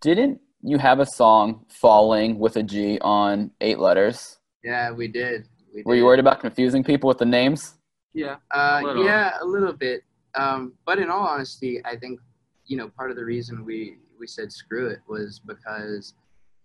[0.01, 4.37] Didn't you have a song "Falling" with a G on eight letters?
[4.63, 5.47] Yeah, we did.
[5.73, 7.75] We Were you worried about confusing people with the names?
[8.13, 9.05] yeah Uh, A little.
[9.05, 10.03] yeah, a little bit.
[10.35, 12.19] Um, but in all honesty, I think
[12.65, 16.13] you know part of the reason we we said screw it was because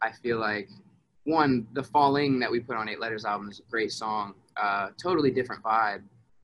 [0.02, 0.68] I feel like
[1.24, 4.88] one the falling that we put on Eight Letters album is a great song, uh,
[5.00, 6.02] totally different vibe.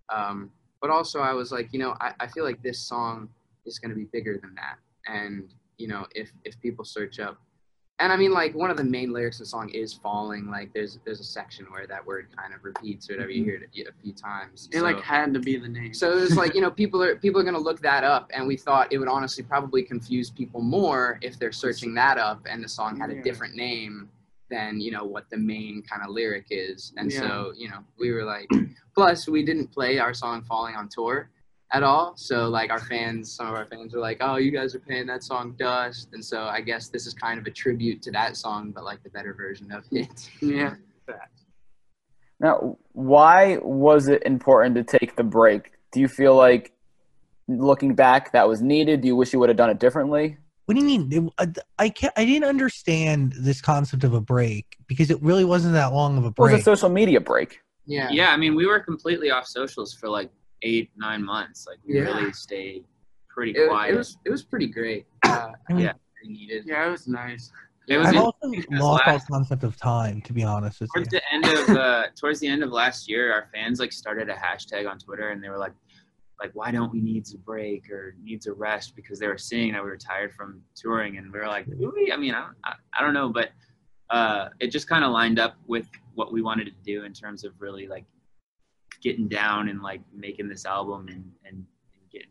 [0.08, 3.28] Um, but also I was like, you know, I, I feel like this song
[3.64, 7.38] is going to be bigger than that, and you know, if if people search up.
[7.98, 10.70] And I mean, like one of the main lyrics of the song is "falling." Like,
[10.74, 13.30] there's there's a section where that word kind of repeats or whatever.
[13.30, 13.50] You mm-hmm.
[13.50, 14.68] hear it a, few times.
[14.70, 17.16] it like had to be the name so it was like, you know, people are
[17.16, 20.61] people are gonna look that up, and we thought it would honestly probably confuse people
[20.61, 23.22] more if they're searching that up and the song had a Yeah.
[23.22, 24.11] different name
[24.50, 26.92] than you know what the main kind of lyric is.
[26.98, 27.20] And Yeah.
[27.20, 28.48] so you know, we were like,
[28.94, 31.30] plus we didn't play our song "Falling" on tour,
[31.72, 32.14] at all.
[32.16, 35.07] So like our fans, some of our fans are like, "Oh, you guys are playing
[35.07, 38.37] that song Dust," and so I guess this is kind of a tribute to that
[38.37, 40.31] song, but like the better version of it.
[40.40, 40.74] Yeah.
[42.38, 45.72] Now, why was it important to take the break?
[45.92, 46.72] Do you feel like
[47.48, 49.00] looking back that was needed?
[49.00, 50.37] Do you wish you would have done it differently?
[50.66, 51.31] What do you mean?
[51.38, 51.46] I, uh,
[51.79, 52.12] I can't.
[52.16, 56.24] I didn't understand this concept of a break because it really wasn't that long of
[56.24, 56.50] a break.
[56.50, 57.61] It was a social media break.
[57.87, 58.11] Yeah.
[58.11, 60.31] Yeah, I mean, we were completely off socials for like
[60.66, 61.66] eight, nine months.
[61.68, 62.02] Like, we Yeah.
[62.09, 62.85] really stayed
[63.29, 63.94] pretty It, quiet.
[63.94, 65.07] it was it was pretty great.
[65.24, 65.92] Uh, I mean, Yeah.
[66.24, 66.64] needed.
[66.66, 67.52] Yeah, it was nice.
[67.88, 71.02] It was I've also because lost all concept of time, to be honest with you.
[71.05, 74.29] towards the end of uh, towards the end of last year, our fans like started
[74.29, 75.74] a hashtag on Twitter, and they were like,
[76.42, 78.96] like, why don't we needs a break or needs a rest?
[78.96, 81.92] Because they were seeing that we were tired from touring, and we were like, do?
[82.12, 83.50] I mean, I don't, I, I don't know, but
[84.11, 87.44] uh, it just kind of lined up with what we wanted to do in terms
[87.44, 88.05] of really like
[89.00, 92.28] getting down and like making this album and and, and getting,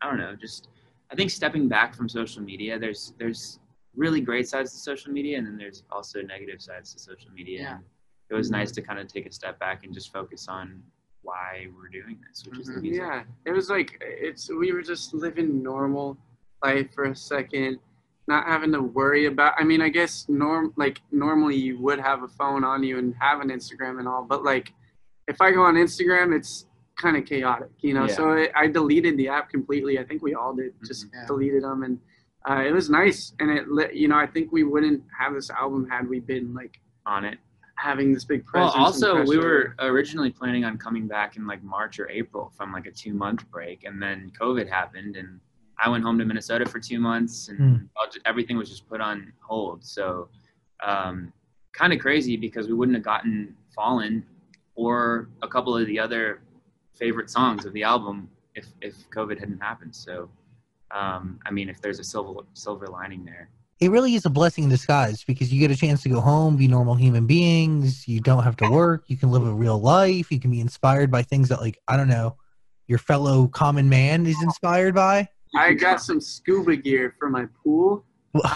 [0.00, 0.68] I don't know, just
[1.10, 2.78] I think stepping back from social media.
[2.78, 3.58] There's there's
[3.94, 7.60] really great sides to social media, and then there's also negative sides to social media.
[7.60, 7.74] Yeah.
[7.74, 7.84] And
[8.30, 10.82] it was nice to kind of take a step back and just focus on
[11.20, 12.82] why we're doing this, which is the Mhm.
[12.82, 13.02] music.
[13.02, 16.16] Yeah, it was like it's we were just living normal
[16.64, 17.78] life for a second,
[18.26, 19.54] not having to worry about.
[19.58, 23.14] I mean, I guess norm like normally you would have a phone on you and
[23.20, 24.72] have an Instagram and all, but like
[25.28, 26.66] if I go on Instagram, it's
[27.00, 28.06] kind of chaotic, you know.
[28.06, 28.14] Yeah.
[28.14, 29.98] So it, I deleted the app completely.
[29.98, 31.10] I think we all did, just Mhm.
[31.14, 31.26] Yeah.
[31.26, 31.98] deleted them, and
[32.48, 33.34] uh, it was nice.
[33.40, 36.52] And it, lit- you know, I think we wouldn't have this album had we been
[36.54, 37.38] like On it.
[37.76, 38.74] having this big Well, presence.
[39.02, 42.72] and also we were originally planning on coming back in like March or April from
[42.72, 45.40] like a two month break, and then COVID happened, and
[45.84, 49.00] I went home to Minnesota for two months, and all ju- everything was just put
[49.00, 49.84] on hold.
[49.84, 50.28] So,
[50.86, 51.32] um,
[51.72, 54.22] kind of crazy because we wouldn't have gotten Fallin'
[54.74, 56.42] or a couple of the other
[56.94, 59.94] favorite songs of the album if if COVID hadn't happened.
[59.94, 60.30] So,
[60.90, 63.50] um, I mean, if there's a silver silver lining there.
[63.80, 66.56] it really is a blessing in disguise because you get a chance to go home,
[66.56, 68.06] be normal human beings.
[68.06, 69.04] You don't have to work.
[69.08, 70.30] You can live a real life.
[70.30, 72.36] You can be inspired by things that, like, I don't know,
[72.86, 75.28] your fellow common man is inspired by.
[75.56, 78.04] I got some scuba gear for my pool.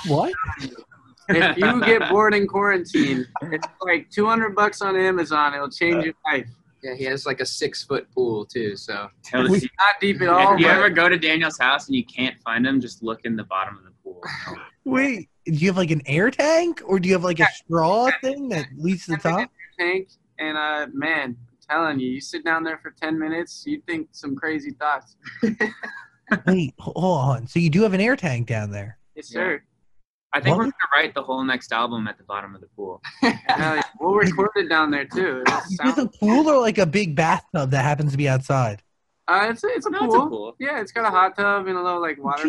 [0.07, 0.33] What?
[1.29, 5.55] if you get bored in quarantine, it's like 200 bucks on Amazon.
[5.55, 6.49] It'll change your life.
[6.83, 8.77] Yeah, he has like a six foot pool too.
[8.77, 9.61] So Tell Not
[10.01, 10.55] deep at all.
[10.55, 13.25] if you but ever go to Daniel's house and you can't find him, just look
[13.25, 14.23] in the bottom of the pool.
[14.85, 18.11] Wait, do you have like an air tank or do you have like a straw
[18.23, 19.51] thing that leads to the top?
[19.79, 20.09] tank,
[20.39, 21.37] and uh, man, I'm
[21.69, 25.17] telling you, you sit down there for 10 minutes, you think some crazy thoughts.
[26.47, 27.47] Wait, hold on.
[27.47, 28.99] So you do have an air tank down there?
[29.15, 29.63] Yes, sir.
[30.37, 30.67] I think What?
[30.67, 33.01] we're gonna write the whole next album at the bottom of the pool.
[33.23, 33.33] Hell
[33.77, 33.83] yeah.
[33.99, 35.43] We'll record it down there too.
[35.47, 38.83] It'll Is it a pool or like a big bathtub that happens to be outside?
[39.29, 40.07] uh, it's a, it's a No, pool.
[40.09, 40.57] it's a pool.
[40.61, 42.47] Yeah, it's got a hot tub and a little like water.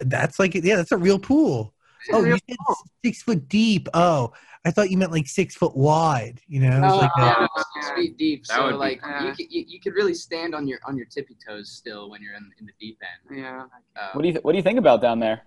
[0.00, 1.74] That's like yeah, that's a real pool.
[2.00, 2.76] It's a Oh, real you said pool.
[3.04, 3.88] six foot deep.
[3.92, 4.32] Oh,
[4.64, 6.40] I thought you meant like six foot wide.
[6.46, 8.46] You know, it was No, like yeah, a- no, six feet deep.
[8.46, 9.24] That would So be- like Yeah.
[9.24, 12.22] you, could, you you could really stand on your on your tippy toes still when
[12.22, 13.38] you're in, in the deep end.
[13.40, 13.64] Yeah.
[14.00, 15.42] Uh, What do you th- What do you think about down there?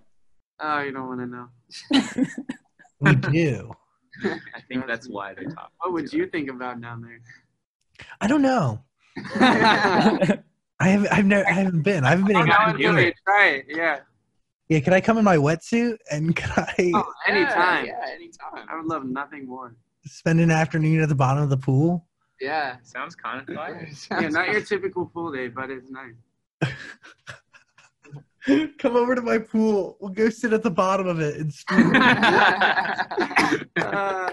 [0.62, 2.26] Oh, you don't want to know.
[3.00, 3.72] we do.
[4.24, 5.70] I think that's why they talk.
[5.78, 7.20] What would you think about down there?
[8.20, 8.82] I don't know.
[9.36, 10.38] I
[10.80, 11.12] haven't.
[11.12, 11.46] I've never.
[11.46, 12.04] I haven't been.
[12.04, 12.36] I haven't been.
[12.36, 13.08] Oh, able now to do it.
[13.08, 13.14] it.
[13.26, 13.66] Try it.
[13.68, 14.00] Yeah.
[14.68, 17.86] Yeah, can I come in my wetsuit and can I Oh, anytime.
[17.86, 18.68] Yeah, yeah, anytime.
[18.70, 19.74] I would love nothing more.
[20.04, 22.06] spend an afternoon at the bottom of the pool?
[22.40, 22.76] Yeah.
[22.82, 23.88] Sounds kind of fire.
[24.12, 26.72] Yeah, not your typical pool day, but it's nice.
[28.78, 29.96] Come over to my pool.
[30.00, 31.94] We'll go sit at the bottom of it and spoon.
[31.96, 33.04] Uh,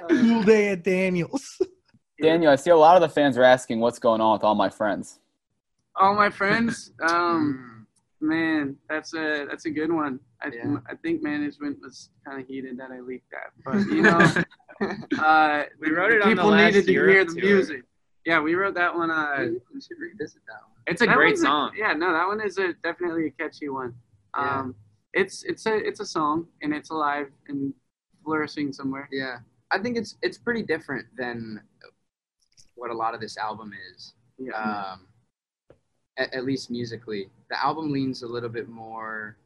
[0.10, 1.62] pool day at Daniels.
[2.22, 4.56] Daniel, I see a lot of the fans are asking what's going on with all
[4.56, 5.20] my friends.
[5.96, 7.86] all my friends, um,
[8.22, 10.20] man, that's a that's a good one.
[10.42, 10.78] I Yeah.
[10.90, 14.20] I think management was kind of heated that I leaked that, but you know,
[15.24, 17.44] uh, We wrote it on the people last needed to hear the tour.
[17.44, 17.84] music.
[18.26, 19.10] Yeah, we wrote that one.
[19.12, 20.77] Uh, we should revisit that one.
[20.88, 21.72] It's a that great song.
[21.78, 23.94] yeah, no, that one is a definitely a catchy one.
[24.36, 24.60] Yeah.
[24.60, 24.76] Um,
[25.14, 27.74] it's it's a it's a song and it's alive and
[28.24, 29.10] flourishing somewhere.
[29.12, 29.40] Yeah,
[29.72, 31.62] I think it's it's pretty different than
[32.76, 34.14] what a lot of this album is.
[34.38, 34.54] Yeah.
[34.54, 35.08] Um,
[36.18, 39.38] at, at least musically, the album leans a little bit more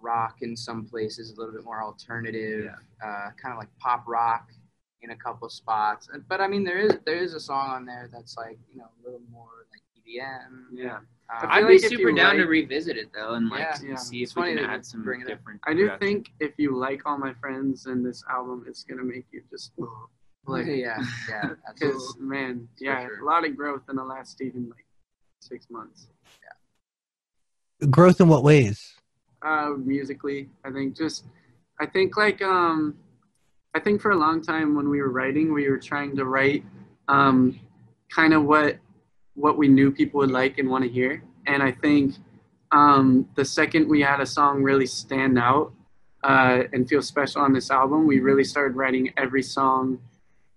[0.00, 2.70] rock in some places, a little bit more alternative,
[3.04, 4.50] uh, kind of like pop rock
[5.02, 6.08] in a couple spots.
[6.28, 8.86] But I mean, there is there is a song on there that's like you know
[8.86, 10.66] a little more like EDM.
[10.72, 10.98] yeah.
[11.28, 13.74] Um, I'd feel be like super you down to revisit it though, and like Yeah,
[13.74, 13.94] see yeah.
[13.96, 15.28] see It's if we funny can that you add some bring it up.
[15.38, 15.60] different.
[15.66, 19.26] I do think if you like all my friends and this album, it's gonna make
[19.32, 19.72] you just
[20.46, 23.20] like yeah, yeah, because man, yeah, sure.
[23.22, 24.86] a lot of growth in the last even like
[25.40, 26.06] six months.
[27.90, 28.94] Growth in what ways?
[29.42, 31.24] Uh, musically, I think just,
[31.78, 32.96] I think like um,
[33.74, 36.64] I think for a long time when we were writing, we were trying to write
[37.08, 37.60] um,
[38.10, 38.78] kind of what
[39.36, 41.22] what we knew people would like and want to hear.
[41.46, 42.14] And I think
[42.72, 45.72] um, the second we had a song really stand out
[46.24, 49.98] uh, and feel special on this album, we really started writing every song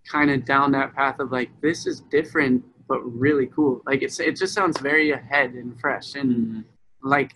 [0.09, 3.83] kind of down that path of like this is different but really cool.
[3.85, 6.63] Like it's it just sounds very ahead and fresh and Mhm.
[7.03, 7.31] like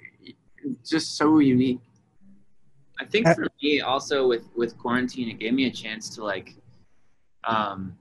[0.84, 1.82] just so unique.
[3.00, 6.56] I think for me also with with quarantine, it gave me a chance to like,
[7.44, 7.96] um,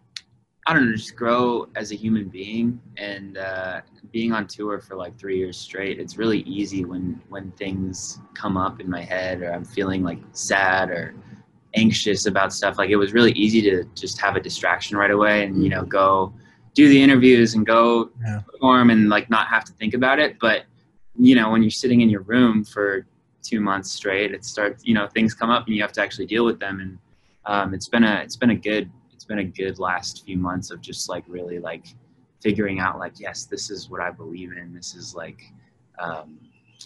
[0.67, 2.81] I don't know, just grow as a human being.
[2.97, 3.81] And uh,
[4.13, 8.57] being on tour for like three years straight, it's really easy when when things come
[8.57, 11.15] up in my head or I'm feeling like sad or
[11.75, 12.79] anxious about stuff.
[12.79, 15.83] Like it was really easy to just have a distraction right away and you know
[15.85, 16.33] go
[16.75, 18.41] do the interviews and go Yeah.
[18.51, 20.39] perform and like not have to think about it.
[20.41, 20.65] But
[21.19, 23.07] you know when you're sitting in your room for
[23.43, 26.25] two months straight it starts you know things come up and you have to actually
[26.25, 26.99] deal with them and
[27.45, 28.89] um, it's been a it's been a good
[29.23, 31.87] it's been a good last few months of just like really like
[32.43, 35.45] figuring out like yes this is what i believe in this is like
[36.01, 36.41] um,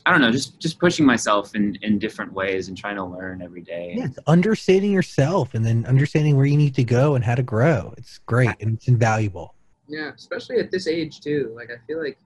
[0.05, 3.41] i don't know just just pushing myself in in different ways and trying to learn
[3.41, 7.25] every day Yeah, it's understanding yourself and then understanding where you need to go and
[7.25, 7.95] how to grow.
[7.97, 9.55] It's great and it's invaluable.
[9.89, 11.55] Yeah, especially at this age too.
[11.57, 12.19] Like I feel like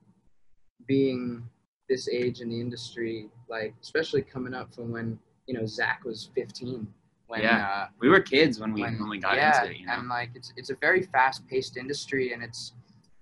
[0.89, 1.45] being
[1.89, 6.31] this age in the industry, like especially coming up from when you know Zach was
[6.35, 6.89] 15.
[7.31, 7.65] When Yeah.
[7.65, 9.93] uh, we were kids when we when, when we got yeah, into it you know?
[9.93, 12.73] and like it's it's a very fast paced industry, and it's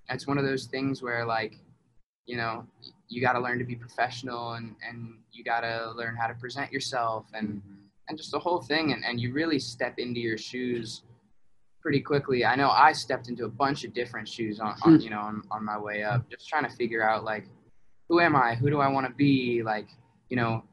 [0.09, 1.59] it's one of those things where like
[2.25, 2.67] you know
[3.11, 6.33] you got to learn to be professional and and you got to learn how to
[6.35, 7.61] present yourself and
[8.09, 11.03] and just the whole thing and, and you really step into your shoes
[11.83, 12.47] pretty quickly.
[12.47, 15.43] I know i stepped into a bunch of different shoes on, on you know on,
[15.51, 17.45] on my way up just trying to figure out like
[18.09, 18.55] who am i?
[18.55, 19.63] Who do i want to be?
[19.63, 19.89] Like
[20.31, 20.65] you know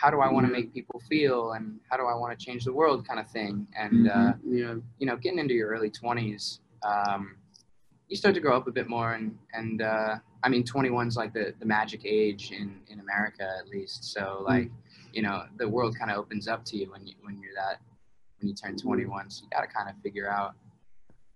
[0.00, 2.64] how do i want to make people feel and how do i want to change
[2.64, 3.66] the world kind of thing.
[3.82, 4.76] And uh, Yeah.
[4.98, 6.60] you know getting into your early 20s
[6.90, 7.36] um,
[8.08, 10.12] you start to grow up a bit more and and uh,
[10.44, 14.00] i mean 21's like the, the magic age in in america at least.
[14.14, 14.70] So like
[15.12, 17.76] you know the world kind of opens up to you when you when you're that
[18.38, 20.52] when you turn 21 so you got to kind of figure out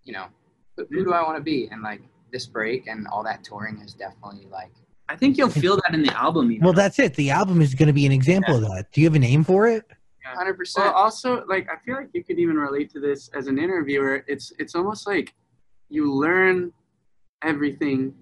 [0.05, 0.27] you know
[0.77, 1.69] who, who do i want to be?
[1.71, 4.73] And like this break and all that touring has definitely like
[5.09, 6.67] i think you'll feel that in the album you know?
[6.67, 7.15] Well, that's it.
[7.15, 8.91] The album is going to be an example of that.
[8.93, 9.85] Do you have a name for it?
[10.37, 13.59] 100% Well, also, like I feel like you could even relate to this as an
[13.59, 14.25] interviewer.
[14.27, 15.35] It's it's almost like
[15.91, 16.73] you learn
[17.43, 18.15] everything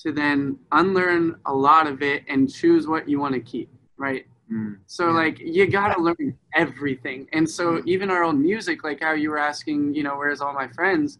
[0.00, 3.68] to then unlearn a lot of it and choose what you want to keep,
[3.98, 4.26] right?
[4.50, 4.78] Mm.
[4.86, 5.12] So Yeah.
[5.22, 9.38] like you gotta learn everything, and so even our own music, like how you were
[9.38, 11.18] asking, you know, where's all my friends?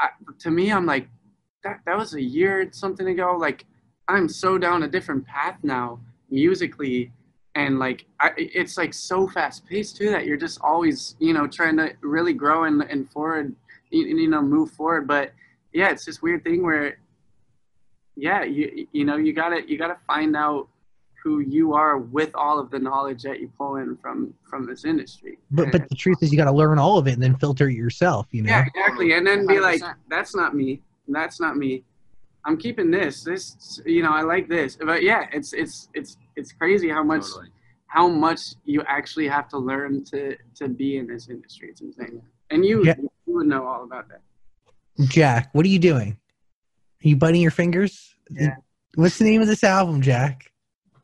[0.00, 0.08] I,
[0.38, 1.08] to me, I'm like,
[1.62, 3.36] that that was a year something ago.
[3.38, 3.66] Like
[4.08, 7.12] I'm so down a different path now musically,
[7.54, 11.46] and like I, it's like so fast paced too that you're just always, you know,
[11.46, 13.54] trying to really grow and and forward,
[13.90, 15.06] you, you know, move forward.
[15.06, 15.32] But
[15.72, 16.98] yeah, it's this weird thing where,
[18.16, 20.68] yeah, you you know, you gotta you gotta find out
[21.22, 24.84] who you are with all of the knowledge that you pull in from from this
[24.84, 25.38] industry.
[25.50, 27.68] But but the truth is, you got to learn all of it and then filter
[27.68, 28.28] it yourself.
[28.30, 28.50] You know.
[28.50, 29.94] yeah, exactly, and then be like, 100%.
[30.08, 30.80] that's not me.
[31.08, 31.84] That's not me.
[32.48, 33.22] I'm keeping this.
[33.22, 34.76] This, you know, I like this.
[34.76, 37.50] But yeah, it's it's it's it's crazy how much Totally.
[37.86, 41.68] how much you actually have to learn to to be in this industry.
[41.70, 42.22] It's insane.
[42.50, 42.94] And you Yeah.
[43.26, 44.22] you would know all about that.
[45.08, 46.16] Jack, what are you doing?
[47.04, 48.14] Are you biting your fingers?
[48.30, 48.56] Yeah.
[48.94, 50.50] What's the name of this album, Jack?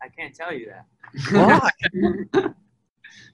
[0.02, 0.87] I can't tell you that.
[1.30, 2.50] Why?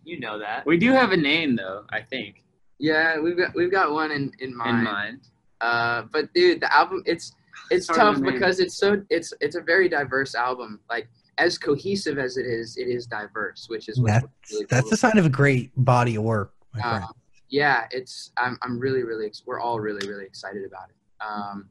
[0.04, 0.66] You know that.
[0.66, 2.42] we do have a name though i think
[2.78, 5.20] yeah we've got we've got one in in mind in mind
[5.60, 7.26] Uh, but dude, the album it's
[7.70, 8.32] it's Sorry, tough man.
[8.32, 10.80] because it's so it's it's a very diverse album.
[10.88, 14.82] Like as cohesive as it is, it is diverse, which is what's that's really that's
[14.82, 14.90] cool.
[14.90, 17.04] the sign of a great body of work, my friend.
[17.04, 17.12] Um,
[17.48, 20.96] yeah, it's I'm I'm really really ex- we're all really really excited about it.
[21.24, 21.68] Um,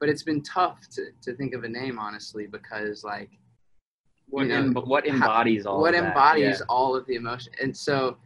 [0.00, 3.30] but it's been tough to to think of a name honestly because like
[4.30, 6.08] what, You know, em- what embodies all what of that?
[6.08, 6.66] embodies Yeah.
[6.68, 8.16] all of the emotion, and so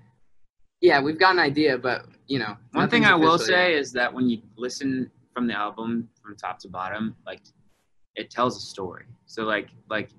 [0.81, 3.59] yeah, we've got an idea, but you know One thing I will official yet.
[3.67, 7.41] say is that when you listen from the album from top to bottom, like
[8.15, 9.05] it tells a story.
[9.27, 10.11] So like like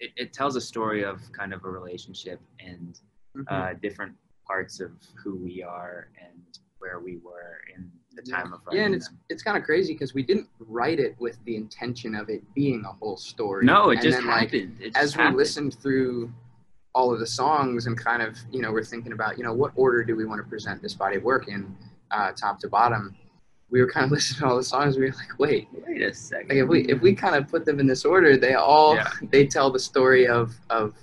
[0.00, 2.98] it, it tells a story of kind of a relationship and
[3.36, 3.44] Mhm.
[3.50, 4.16] uh, different
[4.46, 4.90] parts of
[5.22, 9.08] who we are and where we were in the time of writing yeah, and it's
[9.08, 9.20] them.
[9.28, 12.84] it's kind of crazy because we didn't write it with the intention of it being
[12.86, 13.66] a whole story.
[13.66, 14.78] No, it And just then, like, happened.
[14.80, 16.32] It just as we listened through
[16.94, 19.72] all of the songs and kind of you know we're thinking about you know what
[19.76, 21.76] order do we want to present this body of work in
[22.10, 23.14] uh, top to bottom
[23.70, 24.96] we were kind of listening to all the songs.
[24.96, 26.48] We were like, wait, Wait a second.
[26.48, 29.10] like if we if we kind of put them in this order, they all Yeah.
[29.30, 30.94] they tell the story of of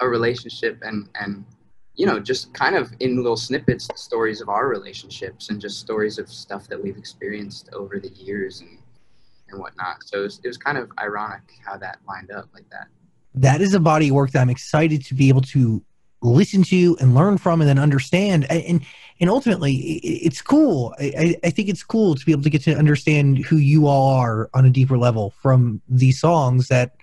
[0.00, 1.44] a relationship and and
[1.94, 5.78] you know just kind of in little snippets the stories of our relationships and just
[5.78, 8.78] stories of stuff that we've experienced over the years and
[9.50, 9.96] and whatnot.
[10.06, 12.86] So it was, it was kind of ironic how that lined up like that.
[13.34, 15.82] that is a body of work that I'm excited to be able to
[16.22, 18.80] listen to and learn from and then understand and and,
[19.22, 20.94] and ultimately it's cool.
[20.98, 23.86] I, I- I think it's cool to be able to get to understand who you
[23.86, 26.96] all are on a deeper level from these songs that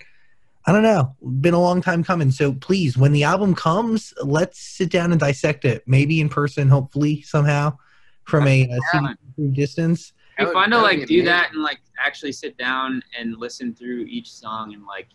[0.68, 2.30] I don't know been a long time coming.
[2.30, 5.84] So please when the album comes let's sit down and dissect it.
[5.88, 7.78] Maybe in person hopefully somehow
[8.26, 9.14] from a, uh Yeah.
[9.38, 10.14] CD distance.
[10.38, 13.74] That It'd be fun to like do that and like actually sit down and listen
[13.74, 15.08] through each song and like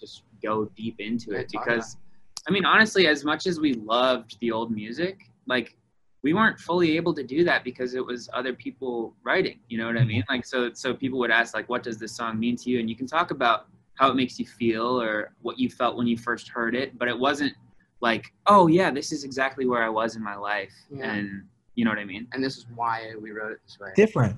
[0.00, 1.96] just go deep into it because
[2.48, 5.76] I mean honestly as much as we loved the old music like
[6.22, 9.86] we weren't fully able to do that because it was other people writing you know
[9.86, 12.56] what I mean like so so people would ask like what does this song mean
[12.56, 15.68] to you and you can talk about how it makes you feel or what you
[15.68, 17.52] felt when you first heard it but it wasn't
[18.00, 21.12] like oh yeah this is exactly where I was in my life Yeah.
[21.12, 21.42] and
[21.74, 23.90] you know what I mean And this is why we wrote it this way.
[23.96, 24.36] different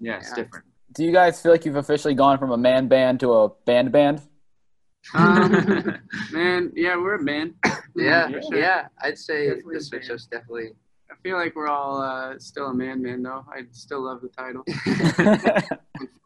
[0.00, 0.34] yeah it's Yeah.
[0.42, 3.48] different Do you guys feel like you've officially gone from a man band to a
[3.64, 4.20] band band?
[5.14, 5.50] Um,
[6.32, 7.54] man, yeah, we're a band.
[7.96, 8.56] Yeah, for sure.
[8.56, 8.86] yeah.
[9.00, 10.12] I'd say Definitely the a switch band.
[10.12, 10.72] was definitely I
[11.22, 13.22] feel like we're all uh, still a man, man.
[13.22, 14.64] Though I still love the title.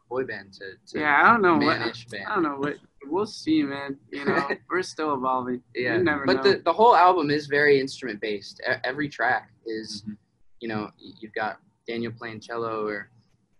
[0.08, 1.78] boy band to, to Yeah, I don't know what.
[1.80, 2.26] manish band.
[2.28, 2.76] I don't know what.
[3.06, 3.96] We'll see, man.
[4.10, 5.62] You know, we're still evolving.
[5.74, 6.42] Yeah, you never but know.
[6.52, 8.60] the the whole album is very instrument based.
[8.68, 10.16] E- Every track is, Mhm.
[10.60, 13.10] you know, you've got Daniel playing cello or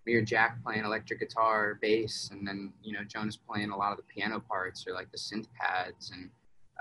[0.06, 3.76] me or Jack playing electric guitar or bass, and then you know Jonah's playing a
[3.76, 6.30] lot of the piano parts or like the synth pads, and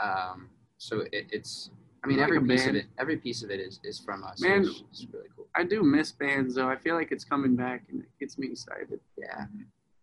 [0.01, 1.70] um, so it, it's.
[2.06, 4.39] I mean, Like every piece of it, every piece of it is, is from us.
[4.39, 4.62] Man.
[4.62, 5.47] which is really cool.
[5.56, 6.70] I do miss bands though.
[6.70, 8.99] I feel like it's coming back and it gets me excited.
[9.18, 9.45] Yeah,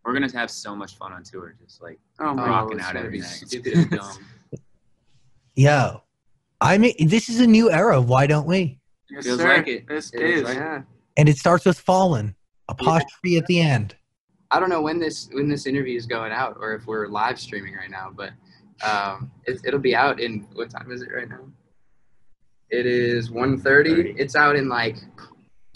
[0.05, 2.97] We're gonna have so much fun on tour, just like Oh my Rocking it's out
[2.97, 3.27] every night.
[3.27, 4.19] stupid dumb.
[5.55, 6.03] yo
[6.61, 8.81] I mean this is a new era why don't we
[9.11, 9.49] yes, Feels sir.
[9.57, 9.87] like it.
[9.87, 10.49] This It is.
[10.49, 10.83] is, yeah.
[11.17, 12.35] and it starts with fallin'
[12.69, 13.95] apostrophe at the end
[14.51, 17.39] I don't know when this when this interview is going out or if we're live
[17.41, 18.31] streaming right now, but
[18.87, 21.41] um, it, it'll be out in what time is it right now?
[22.73, 24.15] It is 1.30.
[24.19, 24.97] It's out in like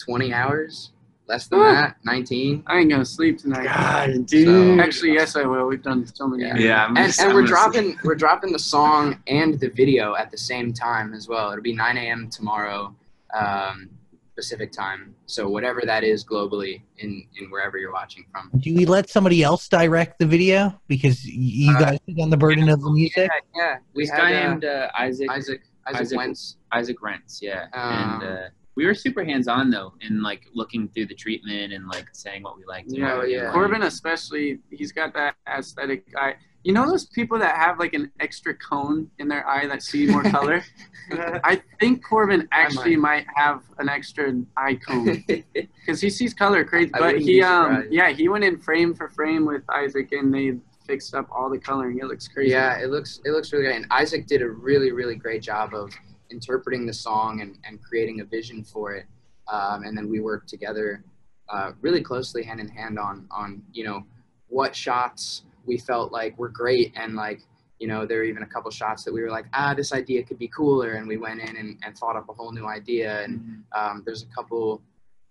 [0.02, 0.92] 20 hours,
[1.28, 1.66] less than Woo.
[1.66, 2.62] that, 19.
[2.66, 3.64] I ain't gonna sleep tonight.
[3.64, 4.80] God, dude.
[4.80, 5.66] Actually, yes, I will.
[5.66, 6.44] We've done so many.
[6.44, 6.56] Yeah.
[6.56, 10.30] Yeah, And, just- and we're gonna dropping we're dropping the song and the video at
[10.30, 11.50] the same time as well.
[11.52, 12.30] It'll be 9 a.m.
[12.30, 12.94] tomorrow,
[13.38, 13.90] um,
[14.34, 15.14] Pacific time.
[15.26, 18.50] So whatever that is globally in in wherever you're watching from.
[18.58, 22.36] Do we let somebody else direct the video because you Uh, guys took on the
[22.38, 23.28] burden of the music?
[23.54, 23.76] Yeah, yeah.
[23.94, 26.56] We This had guy uh, named uh, Isaac Isaac Isaac, Isaac- Rentz.
[26.72, 28.36] Isaac Rentz, yeah, and Um, uh,
[28.74, 32.42] we were super hands on though, in like looking through the treatment and like saying
[32.42, 32.88] what we liked.
[32.88, 33.52] and Yeah, what we didn't yeah.
[33.52, 36.34] Corbyn especially, he's got that aesthetic eye.
[36.62, 40.06] You know those people that have like an extra cone in their eye that see
[40.08, 40.62] more color?
[41.44, 46.90] I think Corbyn actually might have an extra eye cone because he sees color crazy.
[46.92, 50.54] But he, um, yeah, he went in frame for frame with Isaac, and they
[50.86, 51.98] fixed up all the coloring.
[52.00, 52.52] It looks crazy.
[52.52, 53.76] yeah, it looks it looks really great.
[53.76, 55.90] And Isaac did a really really great job of
[56.30, 59.06] interpreting the song and, and creating a vision for it.
[59.52, 61.04] Um, and then we worked together
[61.48, 64.04] uh, really closely hand in hand on on you know
[64.48, 67.40] what shots we felt like were great and like
[67.78, 70.22] you know there were even a couple shots that we were like ah this idea
[70.24, 73.22] could be cooler and we went in and, and thought up a whole new idea
[73.24, 73.62] and Mhm.
[73.78, 74.80] um, there's a couple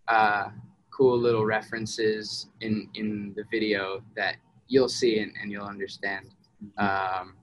[0.08, 0.50] uh,
[0.96, 4.36] cool little references in in the video that
[4.68, 6.26] you'll see and, and you'll understand
[6.78, 7.36] um,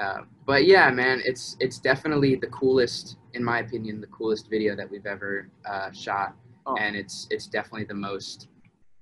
[0.00, 4.74] uh, but yeah man it's it's definitely the coolest in my opinion the coolest video
[4.76, 6.34] that we've ever uh, shot
[6.66, 6.76] Oh.
[6.78, 8.48] and it's it's definitely the most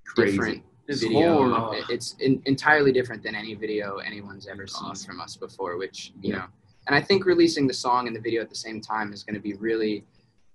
[0.06, 0.36] Crazy.
[0.36, 4.90] different This video whole- It- it's in, entirely different than any video anyone's ever seen
[4.90, 5.06] awesome.
[5.06, 6.36] from us before which you Yeah.
[6.38, 6.44] know
[6.86, 9.34] and i think releasing the song and the video at the same time is going
[9.34, 10.04] to be really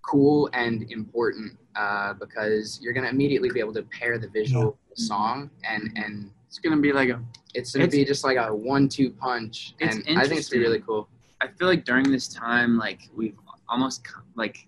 [0.10, 4.66] cool and important uh, because you're going to immediately be able to pair the visual
[4.90, 7.18] with the song and and It's gonna be like a
[7.54, 10.50] it's going to It's- be just like a one-two punch It's and i think it's
[10.50, 11.08] gonna be really cool.
[11.40, 13.38] I feel like during this time, like we've
[13.70, 14.68] almost like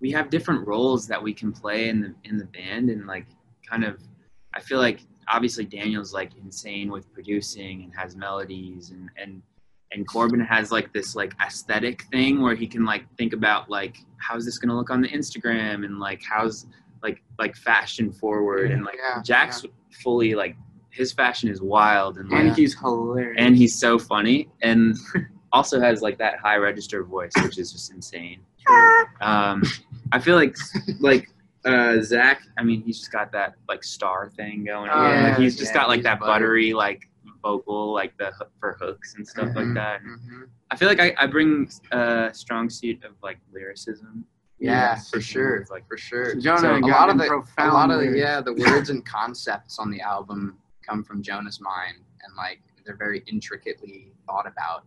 [0.00, 3.26] we have different roles that we can play in the in the band, and like
[3.68, 4.00] kind of,
[4.54, 9.42] I feel like obviously Daniel's like insane with producing and has melodies, and and
[9.92, 13.98] and Corbyn has like this like aesthetic thing where he can like think about like
[14.16, 16.66] how's this gonna look on the Instagram and like how's
[17.02, 19.62] like like fashion forward and like Yeah, Jack's
[20.02, 20.56] fully like
[20.96, 23.36] his fashion is wild and like and he's hilarious.
[23.38, 24.96] and he's so funny and
[25.52, 28.40] also has like that high register voice which is just insane
[29.20, 29.62] um
[30.12, 30.56] i feel like
[31.00, 31.28] like
[31.66, 32.42] Uh, Zach.
[32.58, 34.88] I mean, he's just got that like star thing going.
[34.88, 35.10] Oh, on.
[35.10, 36.30] yeah, Like, he's just yeah, got like that butter.
[36.34, 37.00] buttery like
[37.42, 38.30] vocal, like the
[38.60, 39.98] for hooks and stuff Mhm, like that.
[40.00, 40.42] mhm.
[40.70, 44.24] I feel like I, I bring a strong suit of like lyricism.
[44.60, 46.36] Yeah, Yes, for sure, like- for sure.
[46.36, 49.04] Jonah So a got lot of the, a lot of the, yeah, the words and
[49.04, 50.58] concepts on the album
[50.88, 54.84] come from Jonah's mind, and like they're very intricately thought about.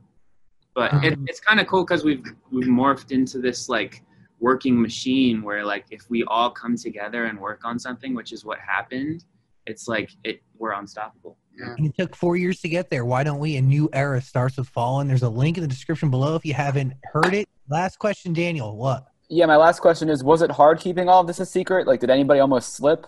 [0.75, 4.03] but Um, it, it's kind of cool because we've we've morphed into this like
[4.39, 8.45] working machine where like if we all come together and work on something which is
[8.45, 9.25] what happened
[9.65, 11.37] it's like it we're unstoppable
[11.77, 13.03] And it took four years to get there.
[13.03, 13.57] Why don't we?
[13.57, 15.07] A new era starts with Fallin'.
[15.09, 17.49] There's a link in the description below if you haven't heard it.
[17.69, 18.77] Last question, Daniel.
[18.77, 19.07] What?
[19.27, 21.85] Yeah, my last question is: Was it hard keeping all of this a secret?
[21.85, 23.05] Like, did anybody almost slip?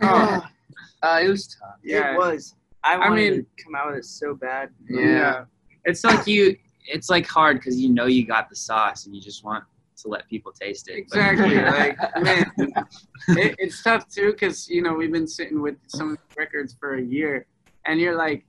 [0.00, 0.42] Oh,
[1.02, 1.76] Uh, it was tough.
[1.82, 2.14] yeah.
[2.14, 2.54] It was.
[2.84, 4.70] I I wanted mean- to come out with it so bad.
[4.88, 5.44] Yeah.
[5.84, 6.56] it's like you
[6.86, 9.64] it's like hard because you know you got the sauce and you just want
[9.98, 11.56] to let people taste it But- Exactly.
[11.78, 12.50] like, man,
[13.28, 17.02] it, it's tough too because you know we've been sitting with some records for a
[17.02, 17.46] year,
[17.86, 18.44] and you're like,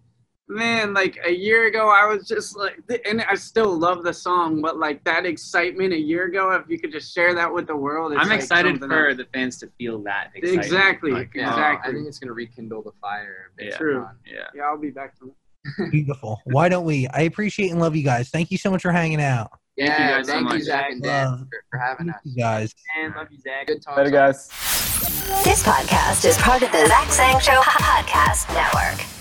[0.49, 4.61] man, like a year ago I was just like, and I still love the song,
[4.61, 7.75] but like that excitement a year ago, if you could just share that with the
[7.75, 9.17] world, it's i'm like excited for else.
[9.17, 10.65] the fans to feel that excitement.
[10.65, 11.11] Exactly.
[11.11, 11.91] Like, Yeah, Exactly.
[11.91, 13.51] I think it's gonna rekindle the fire.
[13.59, 13.77] Yeah.
[13.77, 14.07] True.
[14.25, 15.33] yeah Yeah, I'll be back to
[15.91, 16.41] Beautiful.
[16.45, 17.07] Why don't we?
[17.07, 18.29] I appreciate and love you guys.
[18.29, 19.51] Thank you so much for hanging out.
[19.75, 20.63] Yeah, Thank you guys so you.
[20.63, 21.39] Zach and Dan, Love.
[21.39, 22.15] for, for having us.
[22.23, 22.75] You guys.
[22.97, 23.67] And love you, Zach.
[23.67, 23.97] Good talk.
[23.97, 24.47] Later, guys.
[25.43, 29.18] This podcast is part of the Zach Sang Show Podcast Network.